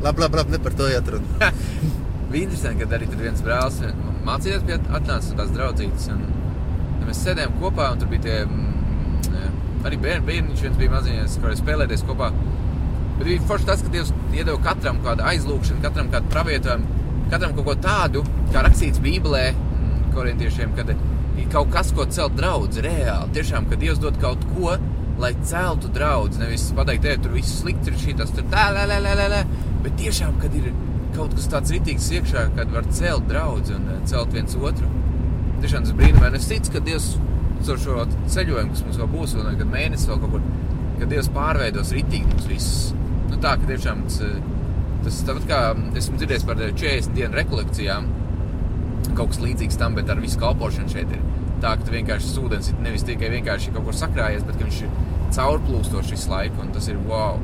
Labi, 0.01 0.21
labi, 0.21 0.37
labi, 0.37 0.51
ne 0.51 0.59
par 0.59 0.73
to 0.73 0.89
jāatrunā. 0.89 1.53
Bija 2.31 2.47
interesanti, 2.47 2.87
ka 2.87 2.95
arī 2.95 3.09
tur 3.11 3.23
viens 3.25 3.41
brālis 3.43 3.81
mācījās, 4.27 4.63
pie 4.67 4.77
atnāca 4.79 5.37
tās 5.39 5.51
draudzītes. 5.55 6.09
Un, 6.15 6.21
un 7.01 7.09
mēs 7.09 7.23
sēdējām 7.25 7.57
kopā, 7.59 7.89
un 7.95 8.03
tur 8.03 8.11
bija 8.13 8.23
tie 8.27 8.37
mm, 8.45 9.57
arī 9.89 9.99
bērni, 10.05 10.27
bērniņš 10.29 10.65
viens 10.67 10.79
bija 10.79 10.95
maziņš, 10.95 11.39
kuriem 11.43 11.59
spēlēties 11.59 12.05
kopā. 12.07 12.31
Bet 13.19 13.25
bija 13.27 13.47
forši 13.49 13.69
tas, 13.69 13.83
ka 13.83 13.93
Dievs 13.93 14.13
iedeva 14.31 14.61
katram 14.65 15.01
kādu 15.05 15.27
aizlūgšanu, 15.33 15.83
katram 15.83 16.13
kādu 16.13 16.31
pravietojumu, 16.35 17.01
katram 17.33 17.57
kaut 17.57 17.67
ko 17.67 17.75
tādu, 17.89 18.23
kā 18.55 18.63
rakstīts 18.67 19.03
Bībelē, 19.03 19.43
mm, 19.57 20.07
korintiešiem, 20.15 20.77
kad 20.79 20.95
ir 20.95 21.03
kaut 21.51 21.73
kas, 21.75 21.91
ko 21.97 22.07
celt 22.15 22.39
draudz 22.39 22.79
reāli. 22.85 23.35
Tiešām, 23.35 23.67
ka 23.71 23.79
Dievs 23.81 23.99
dod 24.03 24.19
kaut 24.23 24.45
ko, 24.53 24.77
lai 25.21 25.33
celtu 25.43 25.91
draudz. 25.93 26.39
Nevis 26.41 26.69
pateikt, 26.77 27.09
te 27.09 27.17
tur 27.25 27.35
viss 27.35 27.59
slikti 27.65 27.91
ir 27.91 27.99
šī 28.01 28.17
tas, 28.21 28.31
tur 28.37 28.47
tā, 28.53 28.69
lē, 28.77 28.87
lē, 28.91 29.01
lē, 29.03 29.17
lē, 29.19 29.29
lē. 29.35 29.43
Bet 29.83 29.99
tiešām, 29.99 30.39
kad 30.43 30.55
ir 30.57 30.71
kaut 31.17 31.35
kas 31.37 31.49
tāds 31.53 31.73
rītīgs 31.75 32.09
iekšā, 32.19 32.47
kad 32.57 32.73
var 32.75 32.87
celt 32.97 33.27
draudz 33.31 33.73
un 33.75 33.89
eh, 33.95 33.99
celt 34.11 34.35
viens 34.37 34.57
otru. 34.59 34.89
Tiešām 35.61 35.87
tas 35.87 35.97
brīnumaini. 35.97 36.41
Es 36.41 36.49
ticu, 36.51 36.75
ka 36.75 36.85
Dievs 36.85 37.11
caur 37.67 37.81
šo 37.83 38.07
ceļojumu, 38.33 38.75
kas 38.75 38.85
mums 38.87 39.01
vēl 39.01 39.11
būs, 39.13 39.35
vēl 39.37 39.59
kad 39.61 39.73
mēnesis 39.75 40.09
vēl 40.11 40.23
kaut 40.23 40.37
kur, 40.37 40.47
ka 41.01 41.11
Dievs 41.11 41.29
pārveidos 41.35 41.93
rītīgi 41.97 42.31
mums 42.31 42.49
visus. 42.49 42.81
Nu 43.31 43.41
tā, 43.43 43.57
ka 43.61 43.69
tiešām 43.69 44.07
tas, 44.09 44.21
eh, 44.27 44.41
tas 45.05 45.21
tāpat 45.29 45.51
kā 45.51 45.61
esmu 46.01 46.21
dzirdējis 46.21 46.49
par 46.49 46.65
40 46.65 47.15
dienu 47.17 47.41
rekolekcijām, 47.41 48.09
kaut 49.11 49.33
kas 49.33 49.43
līdzīgs 49.45 49.79
tam, 49.81 49.97
bet 49.99 50.11
ar 50.13 50.21
visu 50.23 50.41
kalpošanu 50.41 50.93
šeit 50.93 51.15
ir. 51.17 51.23
Tā, 51.61 51.77
ka 51.77 51.85
tu 51.85 51.93
vienkārši 51.93 52.37
ūdens 52.41 52.71
ir 52.73 52.83
nevis 52.85 53.05
tikai 53.05 53.29
vienkārši 53.35 53.75
kaut 53.75 53.85
kur 53.89 53.97
sakrājies, 53.97 54.47
bet 54.49 54.57
ka 54.57 54.65
viņš 54.65 54.83
ir 54.87 54.93
caurplūstošs 55.37 56.15
visu 56.15 56.31
laiku, 56.33 56.63
un 56.65 56.73
tas 56.73 56.89
ir 56.89 57.01
wow. 57.09 57.37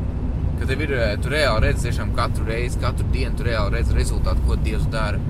Ka 0.56 0.66
tev 0.66 0.80
ir, 0.86 0.92
eh, 0.96 1.16
tu 1.20 1.28
reāli 1.32 1.66
redzi 1.68 1.88
tiešām 1.88 2.14
katru 2.16 2.46
reizi, 2.48 2.80
katru 2.80 3.04
dienu, 3.12 3.36
tu 3.36 3.44
reāli 3.44 3.76
redzi 3.76 3.96
rezultātu, 3.96 4.46
ko 4.46 4.56
Dievs 4.56 4.86
dara 4.92 5.20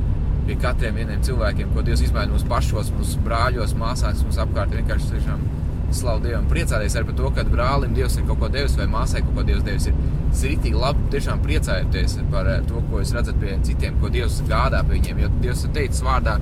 pie 0.46 0.54
katriem 0.62 0.94
vieniem 1.00 1.22
cilvēkiem, 1.26 1.72
ko 1.74 1.82
Dievs 1.82 2.04
izmaina 2.06 2.30
mūsu 2.32 2.46
pašos, 2.50 2.92
mūsu 2.94 3.22
brāļos, 3.24 3.74
māsās, 3.78 4.22
mūsu 4.22 4.42
apkārt. 4.44 4.76
Vienkārši 4.78 5.16
tiešām 5.16 5.40
slavu 5.94 6.22
Dievam, 6.24 6.46
priecāties 6.50 6.96
arī 6.98 7.08
par 7.08 7.16
to, 7.18 7.30
ka 7.34 7.44
brālim 7.50 7.94
Dievs 7.96 8.18
ir 8.18 8.26
kaut 8.28 8.40
ko 8.42 8.50
devis 8.52 8.76
vai 8.78 8.86
māsai 8.90 9.22
kaut 9.24 9.34
ko 9.38 9.46
Dievs 9.46 9.64
devis. 9.66 9.88
Ir, 9.90 9.98
tas 10.30 10.44
ir 10.44 10.54
rītīgi 10.54 10.82
labi, 10.82 11.08
tiešām 11.14 11.42
priecājieties 11.44 12.16
par 12.32 12.50
eh, 12.52 12.62
to, 12.68 12.82
ko 12.90 13.02
jūs 13.02 13.14
redzat 13.16 13.40
pie 13.42 13.56
citiem, 13.66 13.98
ko 14.02 14.10
Dievs 14.12 14.38
gādā 14.50 14.82
pie 14.86 15.00
viņiem. 15.00 15.24
Jo 15.24 15.32
Dievs 15.42 15.66
ir 15.66 15.74
teicis 15.76 16.04
vārdā, 16.06 16.36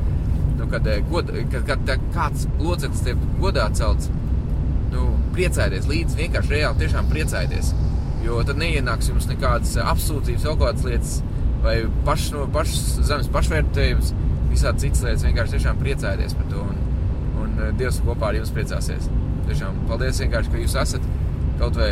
nu, 0.58 0.68
kad, 0.72 0.86
eh, 0.88 1.00
god, 1.10 1.32
kad, 1.52 1.64
kad, 1.70 1.88
kad 1.88 2.06
kāds 2.16 2.46
loceklis 2.60 3.04
tev 3.08 3.24
godā 3.40 3.68
celts, 3.76 4.12
nu, 4.92 5.10
priecājieties 5.36 5.90
līdzi, 5.90 6.20
vienkārši 6.24 6.56
reāli 6.56 6.84
tiešām 6.84 7.12
priecājieties. 7.12 7.74
Jo 8.24 8.40
tad 8.46 8.56
neienāks 8.60 9.10
jums 9.10 9.28
nekādas 9.28 9.74
eh, 9.76 9.84
apsūdzības, 9.92 10.46
vēl 10.48 10.58
kādas 10.62 10.86
lietas, 10.88 11.14
vai 11.64 11.76
pašs 12.06 12.30
no 12.34 12.46
pašas 12.54 13.06
zemes 13.08 13.28
pašvērtējums, 13.34 14.14
visādi 14.52 14.86
citas 14.86 15.04
lietas. 15.04 15.26
Vienkārši 15.28 15.56
tiešām 15.58 15.80
priecājieties 15.82 16.36
par 16.38 16.48
to. 16.52 16.64
Un, 16.64 16.80
un 17.44 17.54
eh, 17.58 17.72
Dievs 17.80 18.00
kopā 18.06 18.30
ar 18.30 18.40
jums 18.40 18.52
priecāsies. 18.54 19.10
Tiešām 19.48 19.84
paldies 19.90 20.22
vienkārši, 20.24 20.52
ka 20.52 20.62
jūs 20.62 20.76
esat 20.80 21.08
kaut 21.60 21.76
vai 21.78 21.90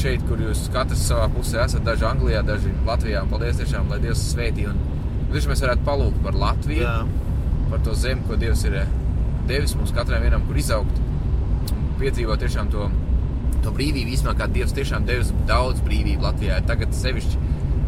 šeit, 0.00 0.22
kur 0.28 0.40
jūs 0.40 0.64
katrs 0.72 1.02
savā 1.10 1.26
pusē 1.34 1.64
esat. 1.66 1.84
Daži 1.86 2.06
Anglijā, 2.08 2.40
daži 2.46 2.72
Latvijā. 2.86 3.26
Paldies 3.30 3.60
tiešām, 3.60 3.90
lai 3.92 4.00
Dievs 4.02 4.22
svētī. 4.32 4.66
Un 4.70 4.80
tiešām 5.34 5.52
mēs 5.52 5.64
varētu 5.66 5.86
palūgt 5.86 6.24
par 6.24 6.38
Latviju, 6.38 6.86
Jā. 6.86 6.96
par 7.72 7.84
to 7.86 7.94
zemi, 7.98 8.24
ko 8.28 8.38
Dievs 8.40 8.64
ir 8.70 8.80
eh, 8.82 8.96
devis 9.50 9.76
mums 9.76 9.92
katram 9.96 10.24
vienam, 10.24 10.46
kur 10.48 10.58
izaugt. 10.58 11.04
Un 11.74 11.88
piedzīvot 12.00 12.40
tiešām 12.40 12.70
to, 12.72 12.88
to 13.64 13.72
brīvību, 13.74 14.14
īstenībā, 14.14 14.36
kā 14.38 14.48
Dievs 14.52 14.74
tiešām 14.76 15.06
devis 15.08 15.32
daudz 15.48 15.82
brīvību 15.86 16.24
Latvijā. 16.26 16.60
Tagad 16.68 16.94
sevišķi 16.96 17.40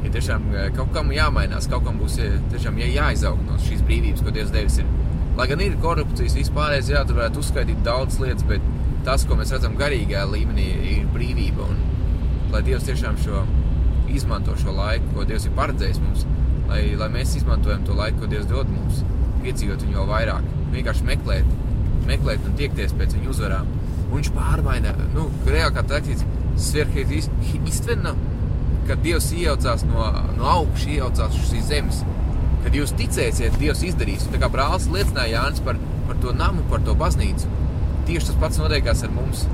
ir 0.02 0.12
tiešām 0.14 0.48
eh, 0.52 0.68
kaut 0.76 0.92
kam 0.94 1.12
jāmainās, 1.14 1.68
kaut 1.70 1.86
kam 1.86 2.00
būs 2.02 2.18
eh, 2.22 2.36
tiešām 2.52 2.80
jā, 2.82 2.90
jāizaug 2.96 3.40
no 3.46 3.58
šīs 3.62 3.84
brīvības, 3.86 4.24
ko 4.24 4.34
Dievs 4.34 4.52
devis. 4.54 4.78
Ir. 4.82 4.90
Lai 5.38 5.46
gan 5.48 5.62
ir 5.64 5.78
korupcijas, 5.80 6.36
vispārējais, 6.36 6.92
jā, 6.92 7.02
tur 7.08 7.20
varētu 7.20 7.40
uzskaitīt 7.40 7.80
daudz 7.86 8.18
lietas, 8.20 8.44
bet 8.48 8.64
tas, 9.06 9.24
ko 9.28 9.38
mēs 9.38 9.54
redzam 9.54 9.78
garīgajā 9.80 10.26
līmenī, 10.28 10.68
ir 10.96 11.10
brīvība. 11.14 11.68
Un, 11.72 11.80
lai 12.52 12.62
Dievs 12.66 12.86
tiešām 12.88 13.16
šo 13.22 13.44
izmanto 14.12 14.54
šo 14.60 14.74
laiku, 14.76 15.14
ko 15.16 15.26
Dievs 15.28 15.48
ir 15.48 15.56
paredzējis 15.56 16.00
mums, 16.02 16.26
lai, 16.68 16.82
lai 17.00 17.08
mēs 17.14 17.36
izmantojam 17.40 17.86
to 17.88 17.96
laiku, 17.96 18.22
ko 18.22 18.32
Dievs 18.32 18.50
dod 18.50 18.68
mums, 18.72 19.00
piedzīvot 19.42 19.86
viņu 19.86 19.98
vēl 19.98 20.10
vairāk, 20.10 20.50
vienkārši 20.74 21.08
meklēt, 21.08 21.54
meklēt 22.08 22.44
un 22.48 22.58
tiekties 22.58 22.92
pēc 22.98 23.16
viņa 23.16 23.32
uzvarām. 23.32 23.70
Viņš 24.12 24.28
pārmaina, 24.34 24.92
nu, 25.14 25.30
reāli 25.48 25.72
kā 25.76 25.84
teikts, 25.88 26.24
sverhēt 26.60 27.12
iztvenna, 27.16 28.12
kad 28.88 29.00
Dievs 29.04 29.30
iejaucās 29.32 29.86
no, 29.88 30.08
no 30.36 30.48
augšas, 30.58 30.88
iejaucās 30.96 31.38
uz 31.38 31.48
šīs 31.48 31.70
zemes. 31.70 32.02
Kad 32.62 32.76
jūs 32.76 32.92
ticēsiet, 32.98 33.56
Dievs 33.58 33.82
izdarīs. 33.86 34.28
Tā 34.30 34.38
kā 34.42 34.50
brālis 34.52 34.88
liecināja 34.92 35.38
Jānis 35.38 35.62
par, 35.64 35.80
par 36.08 36.20
to 36.22 36.34
namu, 36.36 36.64
par 36.70 36.84
to 36.86 36.94
baznīcu. 36.98 37.50
Tieši 38.06 38.30
tas 38.30 38.38
pats 38.42 38.60
notiekās 38.60 39.02
ar 39.06 39.14
mums. 39.14 39.46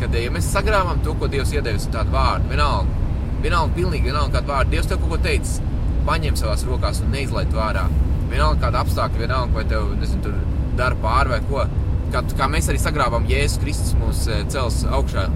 Kad 0.00 0.16
ja 0.18 0.32
mēs 0.34 0.50
sagrāvām 0.54 1.04
to, 1.04 1.14
ko 1.18 1.28
Dievs 1.30 1.52
iedevis 1.54 1.86
tādu 1.94 2.14
vārdu, 2.14 2.50
vienalga, 2.50 3.04
vienalga, 3.44 3.76
pilnīgi 3.76 4.10
vienalga 4.10 4.38
kādu 4.38 4.54
vārdu, 4.54 4.74
Dievs 4.74 4.90
tev 4.90 5.02
kaut 5.02 5.14
ko 5.14 5.20
teicis, 5.28 5.60
paņem 6.08 6.40
savās 6.40 6.66
rokās 6.66 7.02
un 7.04 7.14
neizlaid 7.14 7.54
vārā. 7.54 7.86
Vienalga 8.32 8.66
kāda 8.66 8.82
apstākļa, 8.82 9.22
vienalga 9.26 9.60
vai 9.60 9.64
tev, 9.70 9.92
nezinu, 10.00 10.24
tur 10.24 10.38
dara 10.78 10.98
pāri 11.02 11.36
vai 11.36 11.42
ko. 11.50 11.66
Kā, 12.14 12.22
kā 12.38 12.46
mēs 12.46 12.70
arī 12.70 12.78
sagrāvām 12.78 13.26
Jēzus 13.26 13.58
Kristus 13.64 13.96
mūs 13.98 14.28
eh, 14.30 14.44
cels 14.52 14.84
augšā 14.86 15.26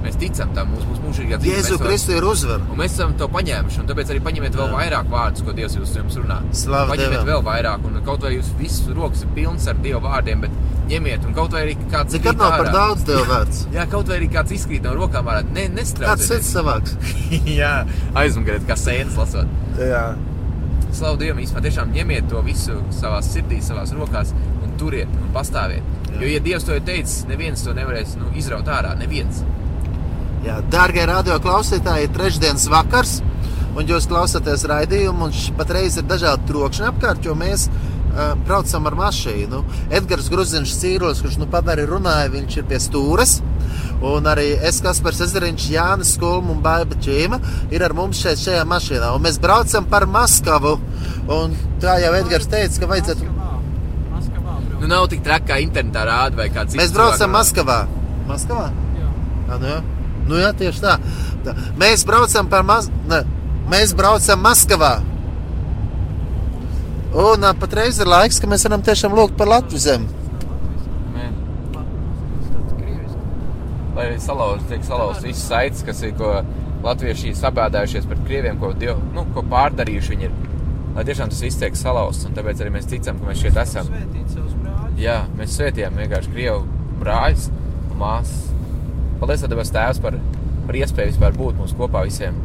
Mēs 0.00 0.16
ticam 0.16 0.52
tam, 0.56 0.70
mūsu, 0.72 0.86
mūsu 0.88 1.02
mūžīgā 1.04 1.38
dzīve. 1.40 1.56
Jēzu 1.58 1.76
Kristu 1.80 2.14
ir 2.16 2.24
uzvara. 2.24 2.64
Un 2.72 2.78
mēs 2.80 2.94
esam 2.94 3.12
to 3.20 3.26
paņēmuši, 3.32 3.82
un 3.82 3.88
tāpēc 3.90 4.12
arī 4.14 4.22
paņemiet 4.24 4.56
vēl 4.56 4.70
Jā. 4.70 4.78
vairāk 4.78 5.10
vārdus, 5.12 5.44
ko 5.44 5.54
Dievs 5.56 5.76
jūs 5.76 5.92
jums 5.98 6.16
runā. 6.16 6.38
Slavu 6.56 6.94
paņemiet 6.94 7.18
Dievam. 7.18 7.28
vēl 7.28 7.44
vairāk, 7.50 7.84
un 7.88 7.98
kaut 8.06 8.24
vai 8.24 8.32
jūs 8.38 8.48
visas 8.56 8.88
rokas 8.96 9.26
ir 9.26 9.34
pilnas 9.36 9.68
ar 9.68 9.82
Dieva 9.84 10.00
vārdiem, 10.06 10.46
bet 10.46 10.56
ņemiet, 10.88 11.28
un 11.28 11.36
kaut 11.36 11.52
vai 11.56 11.66
arī 11.66 11.76
kāds 11.82 12.16
Nekad 12.16 12.40
nav 12.40 12.56
par 12.56 12.72
daudz 12.72 13.04
Dieva 13.10 13.26
vārds. 13.28 13.62
Jā, 13.76 13.84
kaut 13.92 14.08
vai 14.08 14.22
arī 14.22 14.30
kāds 14.32 14.56
izkrīt 14.56 14.88
no 14.88 14.96
rokām 14.96 15.28
ārā. 15.28 15.44
Ne, 15.52 15.68
nestrādāt. 15.76 16.16
Kāds 16.16 16.32
cits 16.32 16.52
savāks. 16.56 16.96
Jā, 17.60 17.74
aizmuguriet, 18.24 18.64
kā 18.70 18.80
sēnes 18.80 19.20
lasot. 19.20 19.52
Jā. 19.76 20.06
Slavu 20.96 21.20
Dievam, 21.20 21.44
īstenībā 21.44 21.62
tiešām 21.68 21.92
ņemiet 21.94 22.32
to 22.32 22.40
visu 22.42 22.80
savās 22.94 23.28
sirdīs, 23.30 23.68
savās 23.68 23.92
rokās 23.94 24.32
turiet 24.80 25.10
un 25.20 25.30
pastāviet. 25.36 25.86
Jā. 26.10 26.18
Jo, 26.18 26.28
ja 26.34 26.44
Dievs 26.44 26.66
to 26.66 26.76
ir 26.76 26.84
teicis, 26.86 27.24
neviens 27.30 27.64
to 27.64 27.76
nevarēs 27.76 28.16
nu, 28.20 28.32
izraut 28.40 28.68
ārā. 28.72 28.96
Neviens. 28.98 29.44
Jā, 30.44 30.58
dārgie 30.72 31.04
radio 31.08 31.36
klausītāji, 31.44 32.08
ir 32.08 32.14
trešdienas 32.16 32.64
vakars, 32.72 33.18
un 33.76 33.88
jūs 33.88 34.08
klausāties 34.10 34.64
raidījumu, 34.70 35.28
patreiz 35.58 35.98
ir 36.00 36.08
dažādi 36.08 36.48
trokšņi 36.48 36.86
apkārt, 36.88 37.26
jo 37.28 37.36
mēs 37.36 37.66
uh, 37.68 38.32
braucam 38.46 38.88
ar 38.88 38.96
mašīnu. 38.98 39.60
Edgars 40.00 40.30
Grunziņš, 40.32 40.76
Cīrulis, 40.80 41.20
kurš 41.24 41.36
nu 41.42 41.48
pat 41.50 41.68
arī 41.74 41.84
runāja, 41.90 42.32
viņš 42.32 42.56
ir 42.56 42.68
pie 42.70 42.80
stūres. 42.82 43.38
Un 44.00 44.24
arī 44.30 44.54
es, 44.64 44.80
Kaspars 44.80 45.20
Ezeriņš, 45.26 45.66
Jānis 45.74 46.14
Kulma 46.20 46.54
un 46.54 46.62
Baiba 46.64 46.96
Čīma 47.04 47.36
ir 47.68 47.84
ar 47.84 47.92
mums 47.96 48.22
šeit 48.22 48.40
šajā 48.40 48.64
mašīnā. 48.68 49.12
Un 49.12 49.26
mēs 49.26 49.36
braucam 49.42 49.84
par 49.92 50.08
Maskavu. 50.08 50.78
Un 51.30 51.52
tā 51.82 52.00
jau 52.00 52.14
Edgars 52.16 52.48
teica, 52.50 52.80
ka 52.80 52.90
vajadzētu... 52.94 53.29
Nu, 54.80 54.88
nav 54.88 55.08
tik 55.12 55.20
traki, 55.24 55.48
kā 55.50 55.58
internetā 55.60 56.06
rāda 56.08 56.40
vai 56.40 56.48
kāds 56.52 56.72
cits. 56.72 56.80
Mēs 56.80 56.94
braucam. 56.96 57.34
Maskavā. 57.36 57.80
Maskavā? 58.28 58.70
Jā. 58.96 59.10
Jā, 59.50 59.58
nu 59.60 59.68
jā. 59.68 59.80
Nu 60.30 60.38
jā, 60.40 60.50
tieši 60.56 60.82
tā. 60.84 60.96
tā. 61.44 61.54
Mēs 61.80 62.06
braucam 62.08 62.48
par 62.48 62.64
Mas... 62.66 62.88
ne, 63.10 63.24
Mēs 63.70 63.92
braucam 63.94 64.40
Maskavā. 64.42 64.94
Un 67.20 67.44
patreiz 67.58 67.98
ir 68.00 68.08
laiks, 68.10 68.38
ka 68.40 68.48
mēs 68.50 68.64
varam 68.66 68.82
tiešām 68.86 69.14
lūgt 69.18 69.36
par 69.38 69.50
Latviju 69.50 69.82
zemi. 69.82 70.16
Lai 73.94 74.06
salauz, 74.22 74.62
tiek 74.70 74.84
salauzts 74.86 75.26
viss 75.26 75.48
saites, 75.50 75.82
kas 75.84 76.00
ir, 76.06 76.14
ko 76.16 76.38
latvieši 76.86 77.34
sabēdājušies 77.36 78.06
pret 78.08 78.22
krieviem, 78.24 78.56
ko, 78.62 78.70
diev, 78.80 79.02
nu, 79.12 79.26
ko 79.34 79.44
pārdarījuši 79.50 80.14
viņi 80.14 80.28
ir. 80.28 80.38
Lai 80.94 81.04
tiešām 81.06 81.34
tas 81.34 81.42
viss 81.44 81.60
tiek 81.60 81.76
salauzts, 81.76 82.24
un 82.30 82.38
tāpēc 82.38 82.62
arī 82.62 82.72
mēs 82.78 82.88
ticam, 82.90 83.20
ka 83.20 83.28
mēs 83.28 83.42
šeit 83.44 83.60
esam. 83.60 83.90
Svētīt 83.90 84.32
savus. 84.38 84.59
Jā, 85.00 85.22
mēs 85.32 85.54
svētījām 85.56 85.94
vienkārši 85.96 86.28
krievu 86.34 86.64
brāļus 87.00 87.46
un 87.88 87.96
māsas. 88.02 88.50
Paldies, 89.20 89.44
Debes 89.48 89.70
Tēvs, 89.72 90.00
par, 90.04 90.18
par 90.66 90.76
iespēju 90.76 91.14
vispār 91.14 91.36
būt 91.38 91.56
mums 91.56 91.72
kopā 91.78 92.02
visiem. 92.04 92.36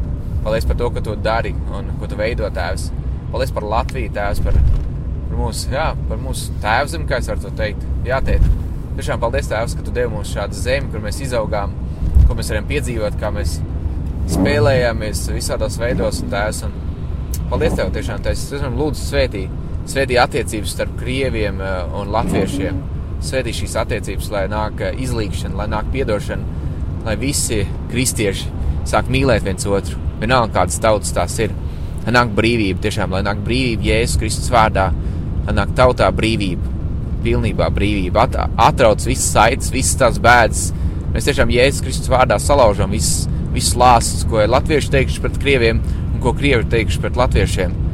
Paldies 0.44 0.64
par 0.68 0.78
to, 0.80 0.88
ka 0.94 1.02
Tu 1.04 1.16
dari 1.20 1.52
un 1.76 1.90
ko 2.00 2.08
Tu 2.08 2.16
veido 2.16 2.48
Tēvs. 2.56 2.86
Paldies 3.34 3.52
par 3.52 3.66
Latviju, 3.68 4.12
Tēvs, 4.16 4.40
par, 4.46 4.56
par 4.56 5.36
mūsu, 5.36 5.68
jā, 5.74 5.90
par 6.08 6.22
mūsu 6.22 6.56
tēvzemi, 6.62 7.08
kā 7.10 7.20
es 7.20 7.28
varu 7.28 7.44
to 7.44 7.52
teikt. 7.60 7.84
Jā, 8.08 8.22
tēt. 8.24 8.48
Tiešām 8.96 9.20
paldies, 9.20 9.52
Tēvs, 9.52 9.76
ka 9.76 9.84
Tu 9.84 9.92
devi 9.98 10.14
mums 10.14 10.32
šādu 10.32 10.56
zemi, 10.56 10.88
kur 10.94 11.04
mēs 11.04 11.20
izaugām, 11.28 11.76
ko 12.24 12.38
mēs 12.40 12.54
varam 12.54 12.72
piedzīvot, 12.72 13.20
kā 13.20 13.34
mēs 13.36 13.58
spēlējāmies 14.32 15.26
visādos 15.36 15.76
veidos 15.82 16.24
un 16.24 16.32
Tēvs. 16.32 16.64
Un 16.70 17.44
paldies 17.52 17.76
Tev 17.76 17.92
tiešām, 17.92 18.24
Tēvs. 18.24 18.48
Es 18.48 18.56
tiešām 18.56 18.80
lūdzu 18.80 19.10
svētī, 19.10 19.44
svētī 19.86 20.18
attiecības 20.20 20.74
starp 20.76 20.94
krieviem 21.00 21.60
eh, 21.62 21.96
un 21.96 22.10
latviešiem. 22.14 22.82
Svētī 23.26 23.54
šīs 23.56 23.76
attiecības, 23.80 24.30
lai 24.34 24.44
nāk 24.52 24.82
eh, 24.84 24.98
izlīgšana, 25.06 25.56
lai 25.60 25.68
nāk 25.72 25.90
piedošana, 25.94 26.64
lai 27.06 27.16
visi 27.20 27.62
kristieši 27.90 28.50
sāk 28.86 29.10
mīlēt 29.12 29.46
viens 29.46 29.66
otru. 29.66 30.00
Vienalga, 30.20 30.60
kādas 30.60 30.80
tautas 30.82 31.14
tās 31.14 31.36
ir. 31.42 31.54
Lai 32.06 32.14
nāk 32.14 32.32
brīvība, 32.36 32.80
tiešām, 32.84 33.14
lai 33.14 33.22
nāk 33.26 33.40
brīvība 33.46 33.90
Jēzus 33.90 34.18
Kristus 34.20 34.50
vārdā, 34.54 34.90
lai 35.46 35.54
nāk 35.56 35.74
tautā 35.78 36.10
brīvība, 36.14 36.74
pilnībā 37.24 37.70
brīvība, 37.74 38.26
at, 38.26 38.36
atrauc 38.68 39.02
visas 39.06 39.32
saites, 39.34 39.72
visas 39.74 39.98
tās 39.98 40.20
bēdas. 40.22 40.68
Mēs 41.14 41.26
tiešām 41.26 41.50
Jēzus 41.50 41.82
Kristus 41.82 42.12
vārdā 42.12 42.38
salaužam 42.42 42.94
visas, 42.94 43.26
visas 43.54 43.74
lāsas, 43.80 44.26
ko 44.28 44.42
ir 44.42 44.52
latvieši 44.54 44.92
teikuši 44.94 45.24
pret 45.24 45.42
krieviem 45.42 45.82
un 46.12 46.22
ko 46.22 46.34
krievi 46.36 46.68
teikuši 46.70 47.02
pret 47.02 47.18
latviešiem. 47.18 47.85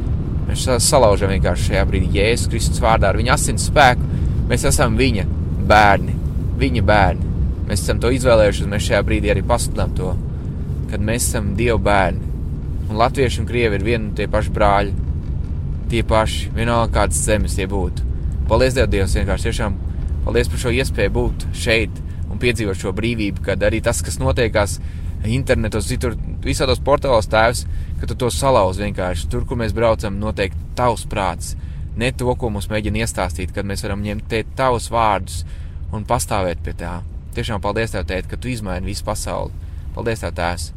Mēs 0.53 0.67
sa- 0.67 0.77
salaužam 0.77 1.31
vienkārši 1.33 1.71
šajā 1.71 1.83
brīdī 1.89 2.11
Jēzus 2.13 2.49
Kristus 2.51 2.79
vārdā 2.79 3.09
ar 3.09 3.17
viņa 3.17 3.33
asins 3.33 3.63
spēku. 3.71 4.05
Mēs 4.45 4.65
esam 4.69 4.93
viņa 4.99 5.23
bērni, 5.65 6.13
viņa 6.61 6.83
bērni. 6.85 7.31
Mēs 7.65 7.81
esam 7.81 7.97
to 7.99 8.11
izvēlējušies, 8.13 8.67
mēs 8.69 8.85
šajā 8.85 8.99
brīdī 9.07 9.31
arī 9.33 9.41
pasludinām 9.41 9.95
to, 9.97 10.11
kad 10.91 11.01
mēs 11.01 11.25
esam 11.25 11.55
Dieva 11.57 11.79
bērni. 11.79 12.21
Un 12.87 12.99
latvieši 13.01 13.39
un 13.41 13.47
krievi 13.49 13.79
ir 13.79 13.83
vieni 13.83 14.11
un 14.11 14.13
tie 14.13 14.27
paši 14.27 14.53
brāļi. 14.53 14.93
Tie 15.89 16.03
paši, 16.03 16.51
vienalga 16.53 16.93
kādas 16.99 17.25
zemes 17.25 17.55
tie 17.55 17.65
būtu. 17.65 18.05
Paldies 18.47 18.77
Diev, 18.77 18.91
Dievs, 18.93 19.15
vienkārši 19.17 19.49
tiešām 19.49 19.73
paldies 20.23 20.49
par 20.49 20.59
šo 20.59 20.69
iespēju 20.69 21.15
būt 21.17 21.47
šeit 21.53 21.97
un 22.29 22.37
piedzīvot 22.37 22.77
šo 22.77 22.93
brīvību, 22.93 23.41
kad 23.41 23.57
arī 23.57 23.81
tas, 23.81 24.03
kas 24.05 24.19
notiekās 24.21 24.79
internetos, 25.25 25.89
citur, 25.89 26.13
visādos 26.45 26.81
portālos 26.83 27.29
tēvs, 27.31 27.65
ka 28.01 28.09
tu 28.09 28.17
to 28.19 28.29
salauz 28.33 28.81
vienkārši. 28.81 29.29
Tur, 29.31 29.45
kur 29.47 29.59
mēs 29.59 29.75
braucam, 29.75 30.19
noteikti 30.19 30.73
tavs 30.77 31.05
prāts. 31.09 31.53
Ne 31.95 32.09
to, 32.11 32.31
ko 32.35 32.49
mums 32.49 32.69
mēģina 32.71 33.03
iestāstīt, 33.03 33.53
kad 33.55 33.67
mēs 33.69 33.85
varam 33.85 34.01
ņemt 34.03 34.29
te 34.29 34.41
tavus 34.57 34.89
vārdus 34.91 35.43
un 35.93 36.05
pastāvēt 36.09 36.63
pie 36.65 36.73
tā. 36.77 36.97
Tiešām 37.33 37.61
paldies 37.61 37.93
Tev, 37.93 38.05
tēt, 38.09 38.27
ka 38.29 38.37
Tu 38.37 38.51
izmaini 38.53 38.91
visu 38.91 39.05
pasauli. 39.05 39.53
Paldies 39.95 40.21
Tev, 40.21 40.33
Tēvs, 40.37 40.67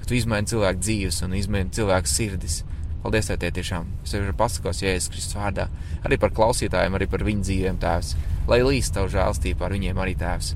ka 0.00 0.08
Tu 0.08 0.16
izmaini 0.20 0.48
cilvēku 0.48 0.80
dzīves 0.80 1.22
un 1.26 1.34
izmaini 1.36 1.72
cilvēku 1.76 2.12
sirdis. 2.12 2.62
Paldies 3.02 3.28
Tev, 3.28 3.40
tēt, 3.42 3.56
tiešām. 3.58 3.90
Es 4.04 4.14
Tev 4.14 4.30
pasakos 4.36 4.80
Jēzus 4.84 5.10
Kristus 5.12 5.36
vārdā. 5.36 5.68
Arī 6.04 6.16
par 6.20 6.32
klausītājiem, 6.36 6.96
arī 6.96 7.08
par 7.12 7.24
viņu 7.26 7.44
dzīvēm, 7.44 7.80
Tēvs. 7.82 8.14
Lai 8.48 8.62
līst 8.64 8.94
Tavu 8.96 9.12
žēlstību 9.12 9.60
par 9.60 9.76
viņiem 9.76 10.00
arī, 10.00 10.16
Tēvs. 10.20 10.54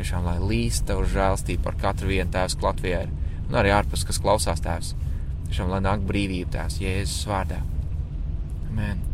Tiešām, 0.00 0.24
lai 0.28 0.38
līst 0.40 0.86
Tavu 0.88 1.04
žēlstību 1.12 1.64
par 1.64 1.76
katru 1.80 2.12
vienu 2.12 2.32
Tēvs 2.32 2.56
Latvijā 2.64 3.04
ir. 3.04 3.12
Un 3.48 3.58
arī 3.60 3.74
ārpus, 3.74 4.06
kas 4.06 4.22
klausās 4.22 4.62
Tēvs. 4.64 4.94
Tiešām, 5.48 5.70
lai 5.70 5.82
nāk 5.84 6.06
brīvība 6.06 6.58
Tēvs 6.58 6.80
Jēzus 6.82 7.28
vārdā. 7.30 7.60
Amen. 8.70 9.04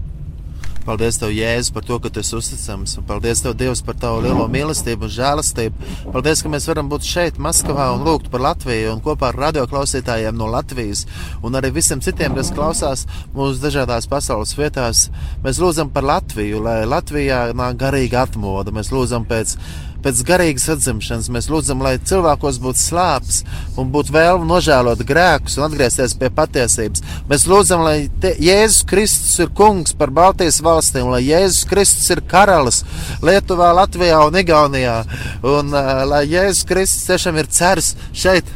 Paldies, 0.82 1.14
Tev, 1.14 1.30
Jēzus, 1.30 1.70
par 1.70 1.84
to, 1.86 1.96
ka 2.02 2.10
Tu 2.10 2.22
esi 2.24 2.34
uzticams. 2.34 2.96
Un 2.98 3.04
paldies, 3.06 3.38
Tev, 3.44 3.52
Dievs, 3.54 3.84
par 3.86 3.94
Tavu 4.02 4.24
lielo 4.24 4.48
mīlestību 4.50 5.06
un 5.06 5.12
žēlastību. 5.14 5.90
Paldies, 6.10 6.42
ka 6.42 6.50
mēs 6.50 6.66
varam 6.66 6.88
būt 6.90 7.06
šeit, 7.06 7.38
Maskavā, 7.38 7.92
un 7.94 8.02
lūgt 8.06 8.26
par 8.32 8.42
Latviju 8.42 8.96
un 8.96 9.02
kopā 9.04 9.30
ar 9.30 9.38
radioklausītājiem 9.44 10.34
no 10.34 10.50
Latvijas 10.50 11.04
un 11.46 11.54
arī 11.58 11.70
visiem 11.78 12.02
citiem, 12.02 12.34
kas 12.34 12.50
klausās 12.56 13.06
mūsu 13.36 13.62
dažādās 13.62 14.10
pasaules 14.10 14.56
vietās. 14.58 15.06
Mēs 15.46 15.62
lūdzam 15.62 15.94
par 15.94 16.08
Latviju, 16.08 16.64
lai 16.66 16.80
Latvijā 16.88 17.44
nāk 17.54 17.78
garīga 17.78 18.26
atmoda. 18.26 18.74
Mēs 18.74 18.90
lūdzam 18.90 19.28
pēc 19.30 19.54
pēc 20.03 20.22
garīgas 20.26 20.68
atzimšanas. 20.74 21.30
Mēs 21.32 21.48
lūdzam, 21.53 21.82
lai 21.84 21.94
cilvēkos 21.98 22.59
būtu 22.62 22.82
slāpes 22.82 23.42
un 23.78 23.92
būtu 23.94 24.14
vēlme 24.14 24.48
nožēlot 24.48 25.05
grēkus 25.09 25.59
un 25.59 25.66
atgriezties 25.68 26.16
pie 26.18 26.30
patiesības. 26.34 27.05
Mēs 27.30 27.46
lūdzam, 27.50 27.84
lai 27.86 27.96
te, 28.22 28.34
Jēzus 28.42 28.86
Kristus 28.88 29.38
ir 29.42 29.53
kungs 29.57 29.96
par 29.98 30.12
Baltijas 30.14 30.61
valstīm, 30.64 31.11
lai 31.12 31.22
Jēzus 31.26 31.68
Kristus 31.70 32.11
ir 32.14 32.22
karalis 32.28 32.82
Lietuvā, 33.24 33.72
Latvijā 33.78 34.20
un 34.26 34.40
Igaunijā. 34.42 34.98
Un 35.46 35.72
uh, 35.74 36.03
lai 36.09 36.24
Jēzus 36.30 36.66
Kristus 36.68 37.09
tiešām 37.11 37.40
ir 37.40 37.50
cers 37.53 37.94
šeit. 38.12 38.48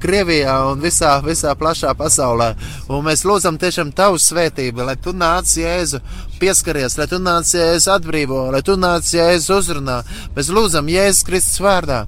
Krievijā 0.00 0.54
un 0.70 0.80
visā, 0.82 1.16
visā 1.24 1.52
plašā 1.58 1.92
pasaulē. 1.98 2.52
Un 2.88 3.04
mēs 3.06 3.24
lūdzam 3.28 3.58
tiešām 3.60 3.92
tavu 3.96 4.20
svētību, 4.22 4.84
lai 4.88 4.96
tu 5.00 5.14
nāc 5.16 5.52
Jēzu 5.58 6.00
pieskaries, 6.40 6.96
lai 6.98 7.08
tu 7.10 7.20
nāc 7.22 7.52
Jēzu 7.56 7.92
atbrīvo, 7.96 8.44
lai 8.54 8.62
tu 8.66 8.76
nāc 8.80 9.08
Jēzu 9.12 9.58
uzrunā. 9.58 10.02
Mēs 10.36 10.52
lūdzam 10.52 10.90
Jēzus 10.92 11.26
Kristus 11.28 11.62
vārdā. 11.64 12.04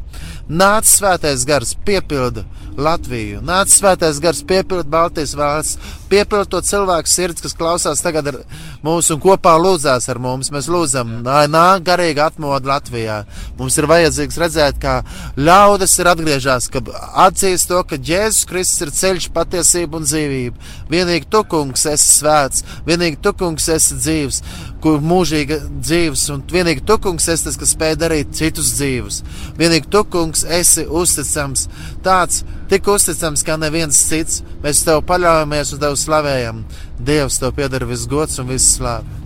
Nāc 0.49 0.89
svētais 0.89 1.47
gars, 1.49 1.77
piepilda 1.87 2.45
Latviju. 2.77 3.41
Nāc 3.45 3.71
svētais 3.71 4.19
gars 4.23 4.43
piepild 4.47 4.89
Baltijas 4.91 5.35
valsts, 5.39 5.79
piepild 6.11 6.51
to 6.51 6.61
cilvēku 6.65 7.11
sirds, 7.11 7.43
kas 7.43 7.55
klausās 7.59 8.03
tagad 8.03 8.31
mums 8.85 9.11
un 9.15 9.21
kopā 9.23 9.55
lūdzās 9.61 10.09
ar 10.11 10.19
mums. 10.23 10.51
Mēs 10.55 10.69
lūdzam, 10.71 11.21
lai 11.27 11.47
nāk 11.51 11.85
garīga 11.87 12.29
atmoda 12.29 12.75
Latvijā. 12.75 13.21
Mums 13.59 13.79
ir 13.79 13.89
vajadzīgs 13.91 14.41
redzēt, 14.43 14.81
kā 14.83 14.97
ļaudis 15.39 15.97
ir 16.03 16.11
atgriežās, 16.13 16.69
ka 16.73 16.83
atzīst 17.27 17.71
to, 17.71 17.81
ka 17.89 17.99
Jēzus 17.99 18.49
Kristus 18.51 18.87
ir 18.87 18.95
ceļš, 18.99 19.31
patiesība 19.35 20.01
un 20.01 20.09
dzīvība. 20.09 20.71
Vienīgi 20.91 21.31
tu, 21.31 21.45
kungs, 21.51 21.87
esi 21.91 22.11
svēts, 22.19 22.67
vienīgi 22.89 23.21
tu, 23.23 23.35
kungs, 23.39 23.69
esi 23.71 23.99
dzīvs, 24.01 24.43
kur 24.85 25.01
mūžīga 25.01 25.61
dzīves, 25.79 26.27
un 26.35 26.43
vienīgi 26.51 26.85
tu, 26.87 26.99
kungs, 27.07 27.31
esi 27.33 27.49
tas, 27.49 27.59
kas 27.61 27.73
spēj 27.77 27.97
darīt 28.03 28.35
citus 28.37 28.75
dzīvus. 28.77 29.23
Vienīgi 29.59 29.89
tu, 29.95 30.05
kungs, 30.13 30.45
esi 30.45 30.85
uzticams, 30.85 31.69
tāds 32.05 32.45
tik 32.71 32.89
uzticams 32.93 33.45
kā 33.47 33.59
neviens 33.61 34.05
cits. 34.09 34.43
Mēs 34.65 34.85
tev 34.87 35.03
paļaujamies 35.09 35.75
un 35.75 35.85
tev 35.85 35.99
slavējam. 36.01 36.65
Dievs, 37.01 37.41
tev 37.43 37.57
pieder 37.59 37.89
viss 37.89 38.09
gods 38.11 38.41
un 38.43 38.53
viss 38.53 38.77
slāpe. 38.79 39.25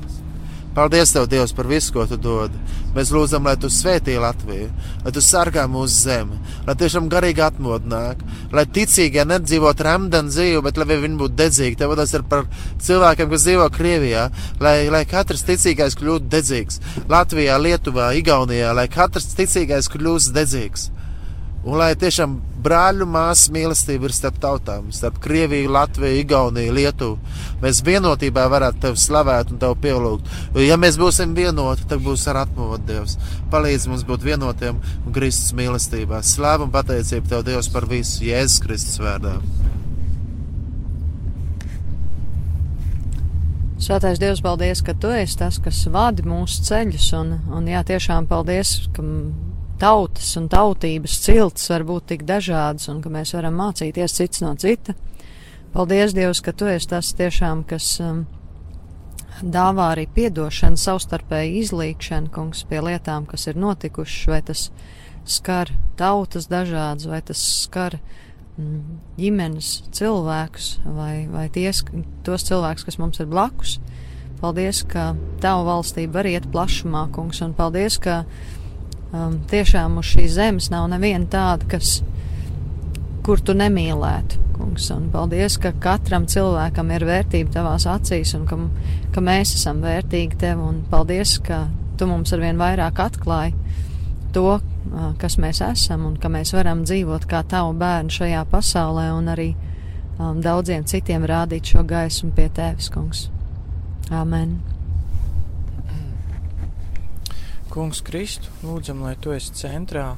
Paldies, 0.79 1.11
Tev, 1.11 1.25
Dievs, 1.27 1.51
par 1.53 1.67
visu, 1.67 1.91
ko 1.91 2.05
Tu 2.07 2.15
dod. 2.23 2.53
Mēs 2.95 3.11
lūdzam, 3.11 3.43
lai 3.49 3.57
Tu 3.59 3.67
svētī 3.73 4.15
Latviju, 4.21 4.69
lai 5.03 5.13
Tu 5.15 5.23
sargā 5.25 5.65
mūsu 5.67 6.05
zemi, 6.05 6.39
lai 6.69 6.77
tiešām 6.79 7.09
garīgi 7.11 7.43
atmodnāk, 7.43 8.23
lai 8.55 8.65
ticīgie 8.77 9.25
nedzīvot 9.27 9.83
remdenu 9.83 10.31
dzīvi, 10.31 10.61
bet 10.63 10.79
lai 10.79 10.87
viņi 10.93 11.19
būtu 11.19 11.35
dedzīgi. 11.41 11.81
Tev 11.81 11.97
tas 11.99 12.15
ir 12.15 12.23
par 12.31 12.47
cilvēkiem, 12.85 13.33
kas 13.33 13.47
dzīvo 13.49 13.67
Krievijā, 13.75 14.29
lai, 14.63 14.77
lai 14.95 15.03
katrs 15.11 15.43
ticīgais 15.49 15.99
kļūtu 15.99 16.31
dedzīgs. 16.37 16.79
Latvijā, 17.11 17.59
Lietuvā, 17.59 18.13
Igaunijā, 18.21 18.71
lai 18.79 18.87
katrs 18.93 19.33
ticīgais 19.35 19.91
kļūst 19.91 20.37
dedzīgs. 20.39 20.93
Un 21.69 21.77
lai 21.77 21.91
tiešām 22.01 22.39
brāļu 22.65 23.05
māsu 23.13 23.53
mīlestība 23.53 24.09
ir 24.09 24.15
starp 24.17 24.39
tautām, 24.41 24.87
starp 24.95 25.19
Krieviju, 25.21 25.69
Latviju, 25.75 26.23
Igauniju, 26.23 26.73
Lietuvu. 26.79 27.35
Mēs 27.61 27.83
vienotībā 27.85 28.47
varētu 28.49 28.81
tevi 28.87 29.03
slavēt 29.03 29.53
un 29.53 29.61
tevi 29.61 29.77
pielūgt. 29.85 30.31
Jo, 30.57 30.65
ja 30.65 30.79
mēs 30.81 30.97
būsim 31.01 31.35
vienoti, 31.37 31.85
tad 31.91 32.01
būs 32.07 32.25
ar 32.33 32.41
atmodu 32.47 32.81
Dievs. 32.89 33.19
Palīdz 33.53 33.85
mums 33.93 34.07
būt 34.09 34.25
vienotiem 34.31 34.79
un 34.81 35.15
Kristus 35.15 35.53
mīlestībā. 35.59 36.23
Slāva 36.25 36.65
un 36.65 36.73
pateicība 36.73 37.35
Tev, 37.35 37.45
Dievs, 37.51 37.69
par 37.75 37.85
visu 37.91 38.25
Jēzus 38.25 38.63
Kristus 38.65 39.03
vārdā. 39.05 39.37
Svētais 43.79 44.19
Dievs, 44.19 44.41
paldies, 44.43 44.81
ka 44.83 44.97
Tu 44.97 45.13
esi 45.21 45.37
tas, 45.39 45.61
kas 45.63 45.85
vadi 45.93 46.25
mūsu 46.27 46.65
ceļus, 46.67 47.13
un, 47.21 47.37
un 47.55 47.69
jā, 47.71 47.85
tiešām 47.93 48.27
paldies, 48.27 48.89
ka 48.97 49.05
tautas 49.81 50.31
un 50.39 50.49
tautības 50.53 51.19
cilts 51.25 51.69
var 51.71 51.85
būt 51.89 52.09
tik 52.13 52.25
dažādas 52.29 52.89
un 52.93 53.03
ka 53.05 53.13
mēs 53.13 53.35
varam 53.37 53.57
mācīties 53.59 54.17
cits 54.19 54.43
no 54.45 54.55
cita. 54.59 54.95
Paldies, 55.73 56.15
Dievs, 56.17 56.41
ka 56.43 56.55
Tu 56.57 56.71
esi 56.73 56.89
tas 56.89 57.13
tiešām, 57.15 57.63
kas 57.69 57.99
um, 58.01 58.25
dāvā 59.43 59.93
arī 59.93 60.07
piedošanu, 60.15 60.81
savstarpēju 60.81 61.59
izlīkšanu, 61.63 62.33
kungs, 62.35 62.65
pie 62.69 62.81
lietām, 62.83 63.27
kas 63.29 63.47
ir 63.51 63.61
notikušas, 63.61 64.25
vai 64.31 64.41
tas 64.49 64.69
skar 65.29 65.71
tautas 66.01 66.49
dažādas, 66.49 67.07
vai 67.11 67.21
tas 67.23 67.43
skar 67.67 67.99
mm, 68.57 68.99
ģimenes 69.21 69.71
cilvēkus, 69.95 70.71
vai, 70.97 71.29
vai 71.31 71.47
ties, 71.53 71.85
tos 72.27 72.49
cilvēkus, 72.49 72.89
kas 72.89 72.99
mums 73.01 73.21
ir 73.21 73.31
blakus. 73.31 73.79
Paldies, 74.39 74.85
ka 74.87 75.13
Tava 75.43 75.65
valstība 75.67 76.21
var 76.21 76.29
iet 76.31 76.47
plašumā, 76.55 77.09
kungs, 77.15 77.43
un 77.43 77.55
paldies, 77.59 77.99
ka 78.03 78.23
um, 79.13 79.39
tiešām 79.51 79.99
uz 80.01 80.13
šīs 80.13 80.37
zemes 80.37 80.71
nav 80.73 80.89
neviena 80.93 81.29
tāda, 81.31 81.69
kas, 81.75 81.99
kur 83.27 83.41
tu 83.45 83.57
nemīlētu, 83.59 84.41
kungs. 84.57 84.89
Un 84.95 85.09
paldies, 85.13 85.59
ka 85.63 85.73
katram 85.83 86.27
cilvēkam 86.31 86.93
ir 86.95 87.07
vērtība 87.09 87.55
tavās 87.59 87.87
acīs 87.91 88.35
un 88.39 88.47
ka, 88.49 88.59
ka 89.15 89.25
mēs 89.25 89.55
esam 89.59 89.83
vērtīgi 89.85 90.41
tev. 90.41 90.63
Un 90.65 90.83
paldies, 90.91 91.39
ka 91.45 91.67
tu 91.99 92.09
mums 92.11 92.33
arvien 92.37 92.61
vairāk 92.61 93.01
atklāji 93.03 93.57
to, 94.35 94.59
uh, 94.59 95.11
kas 95.21 95.39
mēs 95.41 95.63
esam 95.65 96.07
un 96.09 96.17
ka 96.21 96.31
mēs 96.33 96.53
varam 96.57 96.85
dzīvot 96.87 97.27
kā 97.31 97.43
tavu 97.49 97.75
bērnu 97.81 98.13
šajā 98.13 98.45
pasaulē 98.53 99.11
un 99.17 99.33
arī 99.35 99.53
um, 100.19 100.41
daudziem 100.45 100.87
citiem 100.89 101.27
rādīt 101.29 101.75
šo 101.75 101.87
gaismu 101.89 102.35
pie 102.37 102.49
tevis, 102.55 102.91
kungs. 102.93 103.29
Amen. 104.11 104.59
Kungs 107.79 108.01
Kristu, 108.03 108.51
lūdzam, 108.67 109.05
lai 109.07 109.13
tu 109.23 109.31
esi 109.31 109.53
centrā. 109.55 110.09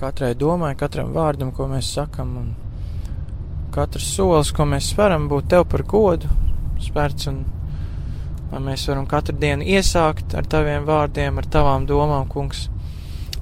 Katrai 0.00 0.30
domai, 0.40 0.70
katram 0.80 1.10
vārdam, 1.12 1.50
ko 1.52 1.66
mēs 1.68 1.90
sakam, 1.98 2.30
un 2.40 3.66
katrs 3.74 4.06
solis, 4.14 4.54
ko 4.56 4.64
mēs 4.70 4.88
speram, 4.94 5.26
būt 5.28 5.50
tev 5.52 5.66
par 5.68 5.84
godu 5.84 6.32
spērts, 6.80 7.28
un 7.28 7.42
lai 8.54 8.62
mēs 8.70 8.86
varam 8.88 9.04
katru 9.10 9.36
dienu 9.36 9.68
iesākt 9.68 10.32
ar 10.32 10.48
taviem 10.48 10.88
vārdiem, 10.88 11.36
ar 11.36 11.52
tavām 11.58 11.84
domām, 11.92 12.24
kungs, 12.32 12.64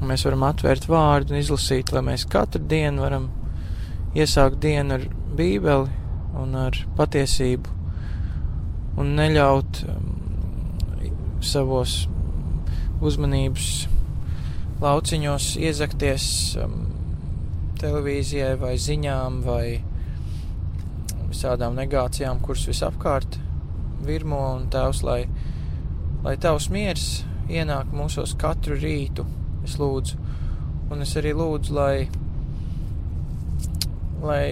un 0.01 0.11
mēs 0.11 0.27
varam 0.27 0.49
atvērt 0.51 0.91
vārdu 0.91 1.37
un 1.37 1.45
izlasīt, 1.45 1.95
lai 1.95 2.03
mēs 2.11 2.27
katru 2.35 2.67
dienu 2.67 3.07
varam 3.07 3.31
iesākt 4.19 4.59
dienu 4.59 4.99
ar 4.99 5.11
bībeli 5.39 5.87
un 6.43 6.63
ar 6.67 6.83
patiesību, 6.99 7.79
un 8.99 9.19
neļaut 9.23 9.85
um, 9.87 10.17
savos 11.39 12.01
uzmanības 13.01 13.69
lauciņos 14.81 15.55
iezakties 15.61 16.27
um, 16.61 16.75
televīzijai 17.81 18.55
vai 18.61 18.75
ziņām 18.81 19.41
vai 19.45 19.65
visādām 21.31 21.77
negācijām, 21.79 22.41
kuras 22.45 22.67
visapkārt 22.69 23.39
virmo 24.05 24.41
un 24.57 24.69
tēvs, 24.73 25.03
lai, 25.07 25.21
lai 26.25 26.37
tavs 26.41 26.69
miers 26.73 27.07
ienāk 27.51 27.93
mūsos 27.95 28.35
katru 28.41 28.77
rītu, 28.79 29.27
es 29.67 29.77
lūdzu. 29.81 30.19
Un 30.91 31.05
es 31.05 31.15
arī 31.19 31.33
lūdzu, 31.39 31.75
lai, 31.77 31.95
lai 34.25 34.45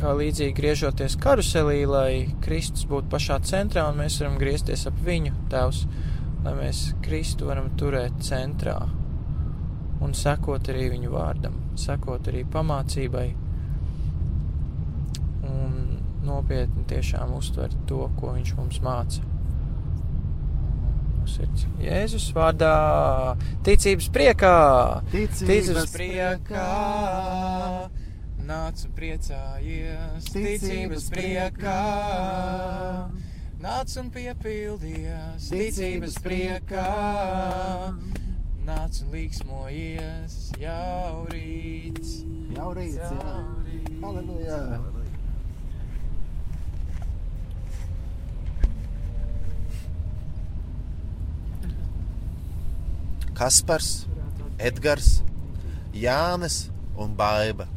kā 0.00 0.12
līdzīgi 0.16 0.56
griežoties 0.56 1.16
karuselī, 1.20 1.82
lai 1.88 2.12
Kristus 2.44 2.86
būtu 2.88 3.10
pašā 3.12 3.40
centrā 3.48 3.86
un 3.88 3.98
mēs 4.00 4.20
varam 4.20 4.38
griezties 4.40 4.86
ap 4.88 5.00
viņu, 5.04 5.34
tēvs 5.52 5.84
lai 6.44 6.56
mēs 6.56 6.90
Kristu 7.04 7.50
varam 7.50 7.70
turēt 7.80 8.20
centrā 8.24 8.78
un 10.00 10.14
sekot 10.16 10.70
arī 10.72 10.88
viņu 10.94 11.12
vārdam, 11.12 11.56
sekot 11.78 12.30
arī 12.32 12.44
pamācībai 12.48 13.26
un 15.50 15.74
nopietni 16.24 16.86
tiešām 16.88 17.34
uztvert 17.36 17.76
to, 17.88 18.06
ko 18.20 18.34
viņš 18.38 18.54
mums 18.58 18.80
māca. 18.84 19.26
Sirds. 21.30 21.66
Jēzus 21.78 22.24
vārdā, 22.34 22.70
ticības 23.62 24.08
priekā, 24.10 24.54
Ticības, 25.12 25.44
ticības 25.46 25.92
priekā, 25.94 26.64
nāc 28.48 28.82
un 28.88 28.94
priecājies, 28.96 30.30
ticības 30.32 31.06
priekā. 31.12 31.76
Nāc 33.60 33.90
un 34.00 34.06
piepildies 34.08 35.50
ticības 35.52 36.14
priekā, 36.24 36.84
nāc 38.64 39.00
un 39.02 39.10
līksmojies 39.12 40.36
jau 40.56 41.26
rīts. 41.28 42.14
Jau 42.56 42.70
rīts, 42.78 42.96
jā. 42.96 43.34
Halleluja. 44.00 44.62
Kaspars, 53.36 53.92
Edgars, 54.56 55.12
Jānis 55.92 56.62
un 56.96 57.12
Baiba. 57.12 57.68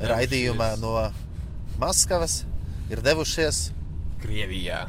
Raidījumā 0.00 0.74
no 0.84 0.94
Maskavas 1.80 2.42
ir 2.92 3.00
devušies, 3.04 3.70
Krievijā. 4.22 4.84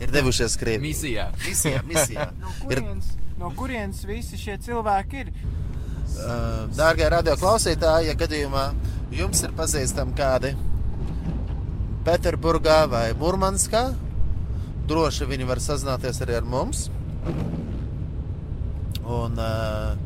ir 0.00 0.12
devušies 0.14 0.56
Krievijā. 0.60 0.82
Misijā. 0.86 1.26
Misijā, 1.46 1.82
misijā. 1.88 2.28
No 2.42 2.52
Ir, 2.70 2.80
kurienes, 2.80 3.12
no 3.38 3.50
kurienes 3.56 4.04
visi 4.08 4.38
šie 4.40 4.56
cilvēki 4.64 5.22
ir? 5.24 5.30
uh, 6.16 6.64
dārgie 6.76 7.08
radio 7.12 7.34
klausītāji, 7.40 8.08
ja 8.10 8.14
gadījumā 8.18 8.66
jums 9.14 9.42
ir 9.46 9.52
pazīstami 9.58 10.14
kādi 10.18 10.54
Pēterburgā 12.06 12.84
vai 12.90 13.08
Murmanskā, 13.18 13.88
droši 14.86 15.26
viņi 15.26 15.48
var 15.48 15.58
sazināties 15.62 16.20
arī 16.22 16.36
ar 16.38 16.44
mums. 16.46 16.84
Un 19.06 19.34
uh, 19.38 19.96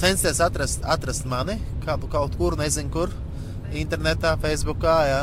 censties 0.00 0.40
atrast, 0.44 0.80
atrast 0.84 1.28
mani 1.28 1.58
kā, 1.84 1.98
kaut 2.12 2.36
kur, 2.40 2.56
nezinu, 2.60 2.90
kur. 2.92 3.12
Internetā, 3.74 4.36
Facebookā, 4.42 4.96
jā, 5.10 5.22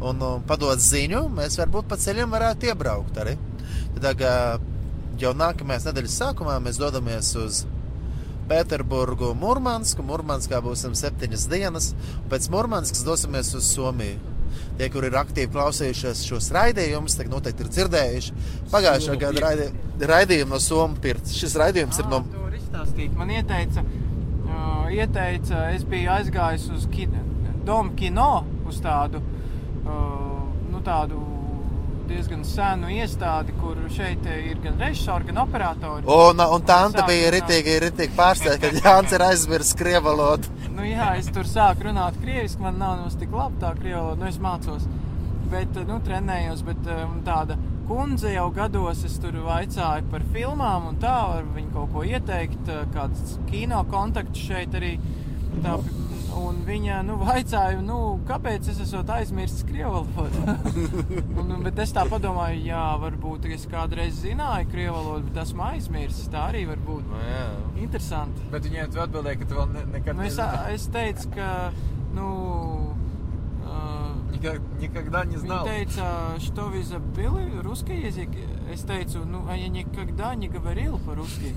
un, 0.00 0.22
un 0.22 0.44
padot 0.48 0.80
ziņu. 0.80 1.26
Mēs 1.36 1.58
varbūt 1.60 1.90
pa 1.90 2.00
ceļam 2.00 2.32
varētu 2.32 2.72
iebraukt 2.72 3.20
arī. 3.22 3.36
Tad, 4.02 4.22
jau 5.20 5.32
nākamajās 5.36 5.86
nedēļas 5.88 6.18
sākumā 6.22 6.58
mēs 6.62 6.80
dodamies 6.80 7.30
uz 7.38 7.62
Pēterburgu, 8.50 9.32
Mūrmansku. 9.38 10.04
Mūrmanskā 10.06 10.60
būsim 10.64 10.96
septiņas 10.98 11.48
dienas, 11.52 11.92
un 12.18 12.28
pēc 12.32 12.50
Mūrmanskas 12.52 13.04
dosimies 13.06 13.52
uz 13.58 13.70
Somiju. 13.70 14.30
Tie, 14.76 14.88
kur 14.92 15.04
ir 15.06 15.14
aktīvi 15.16 15.52
klausījušies 15.52 16.24
šos 16.28 16.50
raidījumus, 16.52 17.16
tad 17.16 17.30
noteikti 17.32 17.64
ir 17.64 17.70
dzirdējuši 17.72 18.34
pagājušā 18.72 19.16
gada 19.20 19.44
raidi, 19.46 19.68
raidījumu 20.12 20.56
no 20.56 20.60
Somijas 20.60 21.02
pirts. 21.04 21.36
Šis 21.38 21.56
raidījums 21.60 22.00
ir 22.02 22.08
no. 22.12 22.22
Man 23.16 23.32
ieteica, 23.32 23.84
uh, 23.84 24.88
ieteica, 24.92 25.66
es 25.76 25.84
biju 25.88 26.12
aizgājis 26.12 26.68
uz 26.72 26.86
kino, 26.92 27.20
Domu 27.66 27.94
kino, 27.98 28.44
uz 28.68 28.80
tādu, 28.82 29.22
uh, 29.82 30.40
nu, 30.72 30.80
tādu 30.84 31.20
diezgan 32.12 32.42
senu 32.46 32.90
iestādi, 32.92 33.54
kur 33.60 33.78
šeit 33.92 34.26
ir 34.26 34.58
gan 34.64 34.80
režisori, 34.80 35.28
gan 35.30 35.42
operatori. 35.44 36.04
Un, 36.10 36.42
un 36.42 36.66
tā 36.66 36.78
Sāk 36.92 37.06
bija 37.08 37.30
ritīgi, 37.34 37.76
ritīgi 37.86 38.16
pārsteigta, 38.18 38.70
ka 38.72 38.82
Jānis 38.82 39.14
ir 39.16 39.26
aizmirsis 39.28 39.78
krievu 39.78 40.10
valodu. 40.10 40.50
Nu, 40.72 40.86
jā, 40.88 41.10
es 41.20 41.26
tur 41.30 41.44
sāku 41.46 41.84
runāt 41.84 42.16
krieviski, 42.22 42.62
man 42.64 42.78
nav 42.80 42.96
nemaz 42.96 43.14
tik 43.20 43.34
labi 43.36 43.60
tā 43.60 43.74
krievu 43.76 44.00
valoda, 44.00 44.22
nu 44.22 44.30
es 44.30 44.38
mācos. 44.42 44.86
Bet, 45.52 45.76
nu, 45.86 45.98
trenējos, 46.02 46.62
bet 46.64 46.88
um, 46.90 47.18
tāda 47.26 47.58
kundze 47.86 48.32
jau 48.32 48.46
gados 48.56 49.02
es 49.04 49.18
tur 49.20 49.36
vaicāju 49.44 50.08
par 50.10 50.24
filmām 50.32 50.88
un 50.88 50.96
tā, 51.02 51.12
var 51.34 51.44
viņu 51.54 51.74
kaut 51.74 51.92
ko 51.92 52.06
ieteikt, 52.08 52.72
kāds 52.96 53.36
kino 53.50 53.82
kontakts 53.92 54.46
šeit 54.48 54.74
arī. 54.80 54.94
Tā, 55.60 55.76
un 56.37 56.59
viņa, 56.67 56.99
nu, 57.07 57.15
vaicāja, 57.21 57.79
nu, 57.81 57.97
kāpēc 58.27 58.67
es 58.71 58.79
esmu 58.83 59.03
aizmirsis 59.15 59.63
krievu 59.67 60.03
valodu. 60.15 60.55
un, 61.39 61.51
un, 61.51 61.63
bet 61.65 61.79
es 61.79 61.93
tā 61.95 62.03
padomāju, 62.09 62.61
jā, 62.67 62.83
varbūt 63.01 63.47
es 63.53 63.65
kādreiz 63.71 64.21
zināju 64.23 64.69
krievu 64.71 64.95
valodu, 64.97 65.29
bet 65.31 65.41
esmu 65.45 65.63
aizmirsis, 65.71 66.29
tā 66.33 66.47
arī 66.51 66.65
var 66.69 66.77
būt. 66.87 67.07
Nu, 67.09 67.21
jā. 67.23 67.47
Interesanti. 67.87 68.45
Bet 68.51 68.67
viņai 68.69 68.87
tu 68.93 69.01
atbildēji, 69.05 69.41
ka 69.43 69.49
tu 69.51 69.59
vēl 69.61 69.73
ne, 69.73 69.85
nekad 69.97 70.15
Nu, 70.19 70.27
es, 70.27 70.37
nezināji. 70.37 70.73
es 70.75 70.87
teicu, 70.97 71.33
ka, 71.35 71.49
nu, 72.17 72.27
uh, 73.65 74.13
Никак- 74.37 74.61
Никогда 74.79 75.23
не 75.25 75.37
знал. 75.37 75.65
Viņa 75.65 75.71
teica, 75.71 76.39
что 76.39 76.67
вы 76.69 76.83
забыли 76.83 77.59
русский 77.63 78.01
язык? 78.05 78.29
Es 78.71 78.83
teicu, 78.85 79.25
nu, 79.25 79.41
а 79.49 79.55
я 79.55 79.67
никогда 79.67 80.35
не 80.35 80.47
говорил 80.47 80.99
по-русски. 80.99 81.55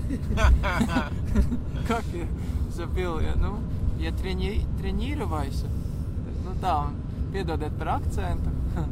Как 1.87 2.03
я 2.13 2.25
забыл? 2.71 3.19
Я, 3.19 3.35
Nu, 3.35 3.59
ja 3.99 4.11
трени, 4.11 4.65
тренировайся. 4.79 5.67
Nu 6.45 6.55
tā, 6.61 6.87
un 6.87 6.95
piedodiet 7.33 7.77
par 7.79 7.99
akcentu. 7.99 8.49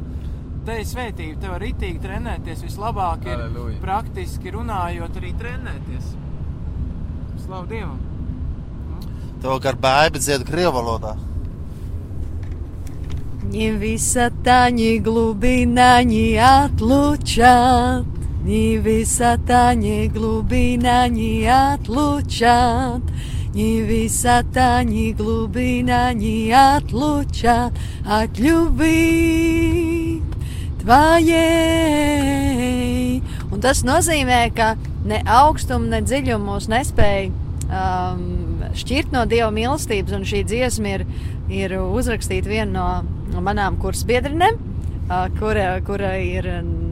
Te 0.66 0.76
ir 0.76 0.84
svētība, 0.86 1.38
tev 1.40 1.54
var 1.54 1.62
ritīgi 1.64 2.02
trenēties. 2.04 2.62
Vislabāk 2.66 3.24
ir 3.24 3.38
Halleluja. 3.38 3.78
praktiski 3.80 4.52
runājot, 4.52 5.16
arī 5.16 5.32
trenēties. 5.40 6.12
Slavu 7.46 7.66
Dievam! 7.70 7.98
To 9.40 9.56
gar 9.58 9.78
bēbi 9.80 10.20
dzied 10.20 10.44
krievu 10.44 10.76
valodā. 10.76 11.16
Ни 13.50 13.70
высота, 13.72 14.70
ни 14.70 14.98
глубина 14.98 16.02
не 16.04 16.36
отлучат, 16.36 18.06
Ни 18.44 18.78
высота, 18.78 19.74
ни 19.74 20.08
глубина 20.08 21.08
не 21.08 21.44
отлучат, 21.44 23.02
Ни 23.54 23.82
высота, 23.82 24.82
ни 24.84 25.12
глубина 25.12 26.12
не 26.12 26.52
отлучат 26.52 27.72
от 28.06 28.38
любви 28.38 30.22
Твоей. 30.80 31.30
Un 33.52 33.60
tas 33.60 33.82
nozīmē, 33.84 34.48
ka 34.56 34.76
ne 35.04 35.20
augstums, 35.28 35.90
ne 35.92 36.00
dziļums 36.06 36.46
mūs 36.46 36.68
nespēja 36.72 37.28
um, 37.68 38.62
šķirt 38.76 39.12
no 39.12 39.26
Dieva 39.28 39.50
mīlestības, 39.54 40.14
un 40.16 40.24
šī 40.28 40.40
dziesma 40.48 40.94
ir, 40.96 41.04
ir 41.52 41.76
uzrakstīta 41.80 42.48
viena 42.48 42.72
no, 42.72 42.86
no 43.34 43.44
manām 43.44 43.76
kursu 43.82 44.08
biedrinēm, 44.08 44.56
uh, 45.10 45.28
kura, 45.36 45.66
kura 45.86 46.14
ir 46.22 46.48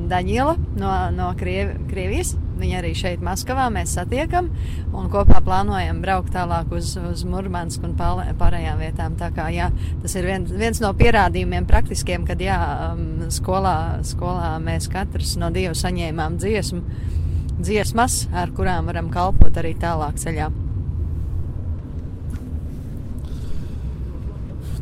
Daņila 0.08 0.54
no, 0.80 0.92
no 1.16 1.32
Krievi, 1.40 1.78
Krievijas. 1.88 2.36
Viņa 2.53 2.79
arī 2.79 2.91
šeit, 2.95 3.21
Maskavā, 3.25 3.65
mēs 3.73 3.95
satiekam 3.97 4.51
un 4.93 5.07
kopā 5.11 5.39
plānojam 5.43 6.03
braukt 6.03 6.33
tālāk 6.35 6.69
uz, 6.77 6.91
uz 6.97 7.23
Murmansku 7.25 7.87
un 7.87 7.95
pār- 7.97 8.29
pārējām 8.37 8.83
vietām. 8.83 9.15
Tā 9.17 9.31
kā, 9.33 9.47
jā, 9.53 9.71
tas 10.03 10.13
ir 10.19 10.27
viens, 10.29 10.51
viens 10.53 10.81
no 10.83 10.91
pierādījumiem 10.97 11.65
praktiskiem, 11.69 12.27
kad 12.29 12.41
jā, 12.43 12.59
um, 12.91 13.25
skolā, 13.33 14.03
skolā 14.05 14.53
mēs 14.63 14.89
katrs 14.93 15.33
no 15.41 15.49
Dieva 15.53 15.73
saņēmām 15.77 16.37
dziesmu, 16.43 16.83
dziesmas, 17.57 18.27
ar 18.37 18.53
kurām 18.53 18.91
varam 18.91 19.09
kalpot 19.13 19.57
arī 19.57 19.73
tālāk 19.81 20.21
ceļā. 20.21 20.51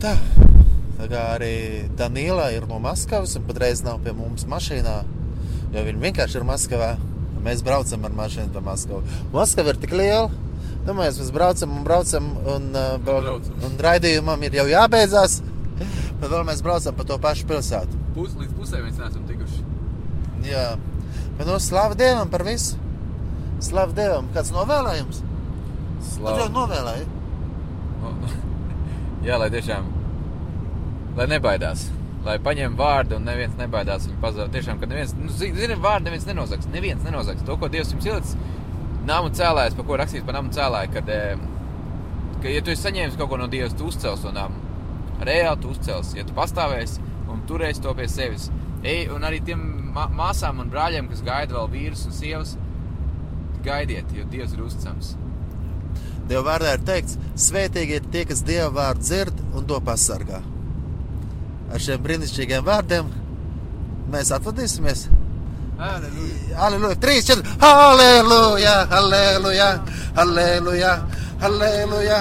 Tā. 0.01 0.15
Tā 1.01 1.07
kā 1.09 1.21
arī 1.33 1.55
Danīla 1.97 2.51
ir 2.53 2.67
no 2.69 2.77
Maskavas 2.81 3.31
un 3.39 3.45
patreiz 3.47 3.79
nav 3.81 4.03
pie 4.05 4.11
mums 4.13 4.43
mašīnā, 4.49 4.99
jo 5.73 5.85
viņa 5.87 6.03
vienkārši 6.03 6.37
ir 6.37 6.45
Maskavā. 6.45 6.91
Mēs 7.45 7.63
braucam 7.65 8.05
ar 8.05 8.15
mašīnu 8.17 8.53
pa 8.53 8.61
Maskavu. 8.65 9.01
Maskava 9.33 9.73
ir 9.73 9.79
tik 9.81 9.95
liela. 9.97 10.29
Domāju, 10.85 11.13
mēs 11.21 11.31
braucam 11.33 11.73
un 11.77 11.83
braucam, 11.85 12.29
un, 12.55 12.67
uh, 12.73 12.95
Braucam. 13.05 13.57
un 13.67 13.77
raidījumam 13.81 14.45
ir 14.47 14.57
jau 14.61 14.65
jābeidzās. 14.69 15.39
Bet 16.21 16.29
vēl 16.29 16.45
mēs 16.47 16.61
braucam 16.65 16.97
pa 16.97 17.05
to 17.05 17.17
pašu 17.21 17.47
pilsētu. 17.49 17.99
Pus, 18.15 18.33
līdz 18.37 18.53
pusē 18.57 18.81
mēs 18.83 18.97
neesam 19.01 19.25
tikuši. 19.29 19.63
Jā, 20.45 20.67
bet 21.37 21.47
no 21.49 21.57
slavu 21.61 21.97
Dievam 21.97 22.29
par 22.33 22.45
visu. 22.45 22.77
Slavu 23.61 23.93
Dievam, 23.97 24.29
kāds 24.33 24.53
novēlējums? 24.53 25.23
Tu 26.17 26.35
jau 26.41 26.49
novēlēji. 26.53 27.09
Jā, 29.27 29.37
lai 29.37 29.49
tiešām 29.53 29.89
lai 31.17 31.27
nebaidās. 31.27 31.87
Lai 32.25 32.35
paņem 32.37 32.75
vārdu 32.77 33.15
un 33.17 33.23
neviens 33.25 33.55
nebaidās 33.57 34.03
viņu 34.05 34.19
pazaudēt. 34.21 34.51
Tiešām, 34.53 34.79
ka 34.79 34.85
neviens, 34.85 35.15
nu, 35.17 35.29
zi- 35.33 35.53
zini, 35.57 35.73
vārdu 35.81 36.05
neviens 36.09 36.27
nenozags. 36.29 36.67
Neviens 36.73 37.01
nenozags. 37.03 37.41
To, 37.47 37.55
ko 37.57 37.67
Dievs 37.73 37.93
jums 37.95 38.05
ielicis, 38.05 38.35
nāmu 39.09 39.31
cēlājs, 39.33 39.75
par 39.75 39.85
ko 39.87 39.97
rakstīts 39.97 40.25
par 40.27 40.37
nāmu 40.37 40.53
cēlāju, 40.53 40.91
kad, 40.93 41.09
eh, 41.09 41.35
ka, 42.43 42.47
ja 42.47 42.61
tu 42.61 42.69
esi 42.71 42.83
saņēmis 42.87 43.17
kaut 43.17 43.29
ko 43.29 43.37
no 43.41 43.47
Dieva, 43.47 43.69
tu 43.77 43.89
uzcels 43.89 44.21
to 44.21 44.29
nāmu. 44.35 44.53
Reāli 45.21 45.61
tu 45.61 45.69
uzcels, 45.73 46.13
ja 46.17 46.23
tu 46.23 46.33
pastāvēsi 46.37 46.99
un 47.29 47.41
turēsi 47.49 47.81
to 47.81 47.93
pie 47.97 48.07
sevis. 48.07 48.51
Ej, 48.83 49.09
un 49.15 49.21
arī 49.25 49.41
tiem 49.45 49.59
mā- 49.95 50.09
māsām 50.13 50.59
un 50.61 50.69
brāļiem, 50.69 51.09
kas 51.09 51.21
gaida 51.25 51.53
vēl 51.57 51.69
vīrus 51.73 52.05
un 52.05 52.11
sievas, 52.11 52.55
gaidiet, 53.65 54.05
jo 54.13 54.23
Dievs 54.29 54.53
ir 54.53 54.61
uzticams. 54.65 55.15
Dieva 56.29 56.45
vārdā 56.53 56.73
ir 56.77 56.85
teikts, 56.85 57.17
svētīgi 57.35 57.97
ir 57.99 58.07
tie, 58.13 58.25
kas 58.25 58.41
Dieva 58.47 58.69
vārdu 58.77 59.01
dzird 59.05 59.41
un 59.57 59.65
to 59.65 59.79
pasargā. 59.81 60.41
Ar 61.71 61.79
šiem 61.79 62.01
brīnišķīgiem 62.03 62.65
vārdiem 62.67 63.09
mēs 64.11 64.31
atvadīsimies. 64.35 65.07
Aleluja! 65.81 66.95
3, 67.01 67.21
4, 67.29 67.53
aleluja! 67.65 68.75
Aleluja! 68.91 69.69
Aleluja! 70.15 70.91
Aleluja! 71.41 72.19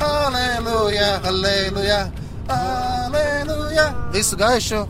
Aleluja! 0.00 1.10
Aleluja! 1.28 2.00
Aleluja! 2.48 3.88
Visu 4.14 4.38
gaišu, 4.40 4.84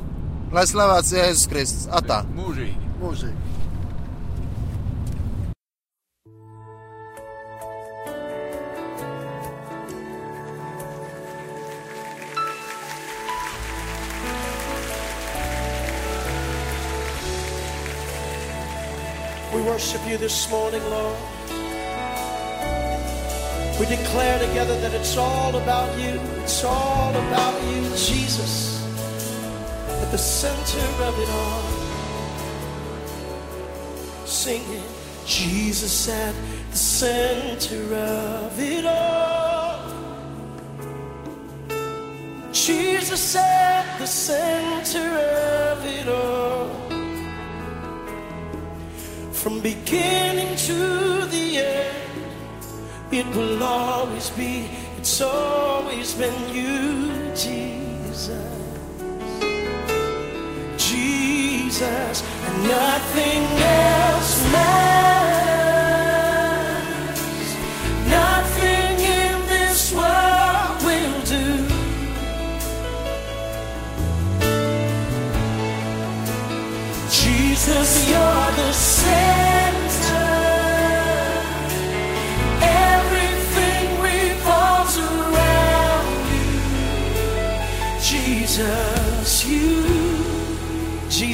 lai 0.55 0.67
slavēts 0.69 1.17
Jēzus 1.17 1.49
Kristus. 1.51 1.89
Atā! 1.91 2.23
Mūžīgi! 2.37 2.93
Mūžīgi! 3.03 3.52
Worship 19.73 20.07
you 20.07 20.19
this 20.19 20.51
morning, 20.51 20.83
Lord. 20.91 21.17
We 23.81 23.87
declare 23.87 24.39
together 24.39 24.79
that 24.83 24.93
it's 24.93 25.17
all 25.17 25.57
about 25.57 25.99
you. 25.99 26.21
It's 26.43 26.63
all 26.63 27.11
about 27.11 27.57
you, 27.71 27.81
Jesus, 27.97 28.85
at 30.03 30.11
the 30.11 30.19
center 30.19 30.87
of 31.09 31.19
it 31.19 31.31
all. 31.41 31.65
Singing, 34.27 34.85
Jesus 35.25 36.07
at 36.11 36.35
the 36.71 36.77
center 36.77 37.95
of 37.95 38.61
it 38.61 38.85
all. 38.85 39.81
Jesus 42.53 43.37
at 43.37 43.99
the 43.99 44.07
center 44.07 45.09
of 45.73 45.87
it 45.87 46.09
all. 46.09 46.82
From 49.43 49.59
beginning 49.59 50.55
to 50.55 51.27
the 51.27 51.59
end, 51.59 52.23
it 53.11 53.27
will 53.35 53.61
always 53.61 54.31
be, 54.31 54.69
it's 54.97 55.21
always 55.21 56.15
been 56.15 56.55
you, 56.55 57.35
Jesus. 57.35 58.31
Jesus, 60.77 62.23
and 62.47 62.63
nothing 62.69 63.43
else 63.59 64.53
matters. 64.53 64.82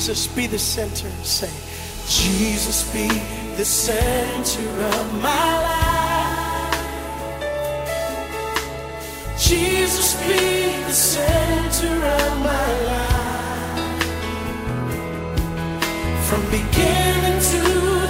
Jesus, 0.09 0.27
be 0.29 0.47
the 0.47 0.59
center. 0.59 1.11
Say, 1.23 1.51
Jesus, 2.09 2.91
be 2.95 3.09
the 3.59 3.65
center 3.67 4.71
of 4.97 5.23
my 5.23 5.53
life. 5.69 6.79
Jesus, 9.39 10.15
be 10.23 10.83
the 10.85 10.95
center 10.95 11.93
of 11.93 12.39
my 12.41 12.69
life. 12.89 14.01
From 16.25 16.43
beginning 16.47 17.41
to 17.53 17.61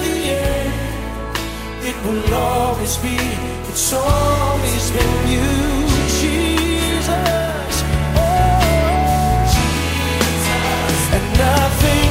the 0.04 0.16
end, 0.38 0.72
it 1.82 1.96
will 2.06 2.32
always 2.32 2.96
be, 2.98 3.18
it's 3.70 3.92
always 3.92 4.90
been 4.92 5.28
you, 5.32 5.50
Jesus. 6.20 7.47
Nothing 11.38 12.07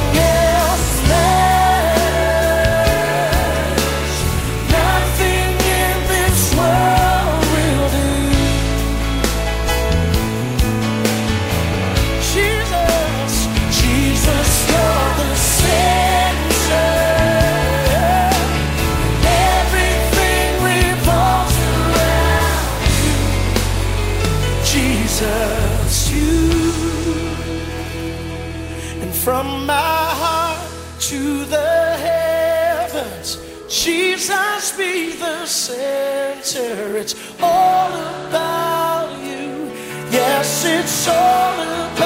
woman. 41.48 41.97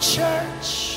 Church. 0.00 0.96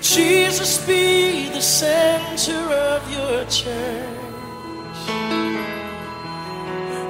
Jesus 0.00 0.84
be 0.86 1.48
the 1.50 1.60
center 1.60 2.52
of 2.52 3.00
your 3.10 3.44
church. 3.44 5.08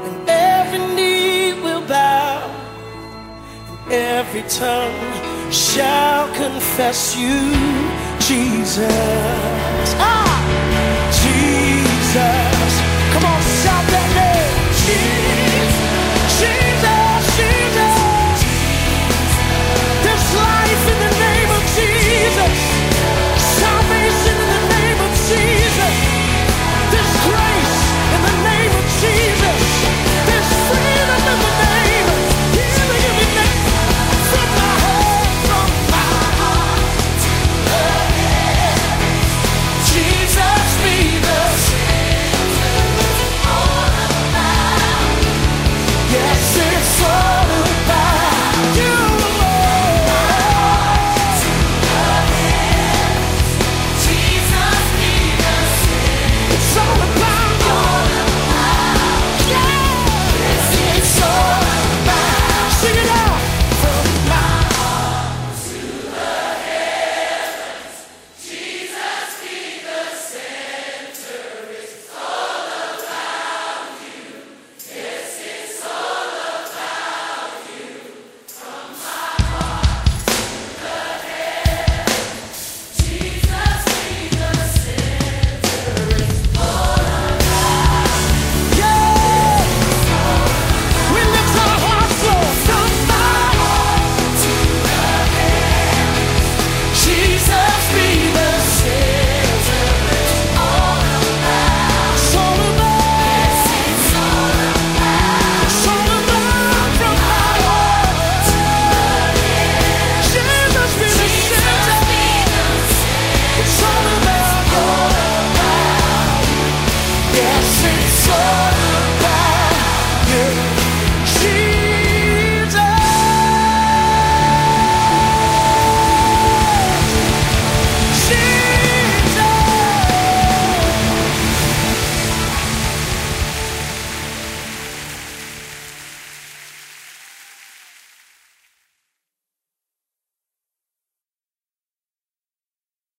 And 0.07 0.29
every 0.29 0.95
knee 0.95 1.55
will 1.63 1.87
bow, 1.87 2.49
and 3.85 3.93
every 3.93 4.43
tongue 4.43 5.51
shall 5.51 6.29
confess 6.35 7.17
you, 7.17 7.51
Jesus. 8.19 8.89
Ah! 9.99 10.33
Jesus. 11.23 12.73
Come 13.13 13.25
on, 13.25 13.43
shout 13.63 13.85
that 13.91 14.09
name. 14.15 14.73
Jesus. 14.87 15.22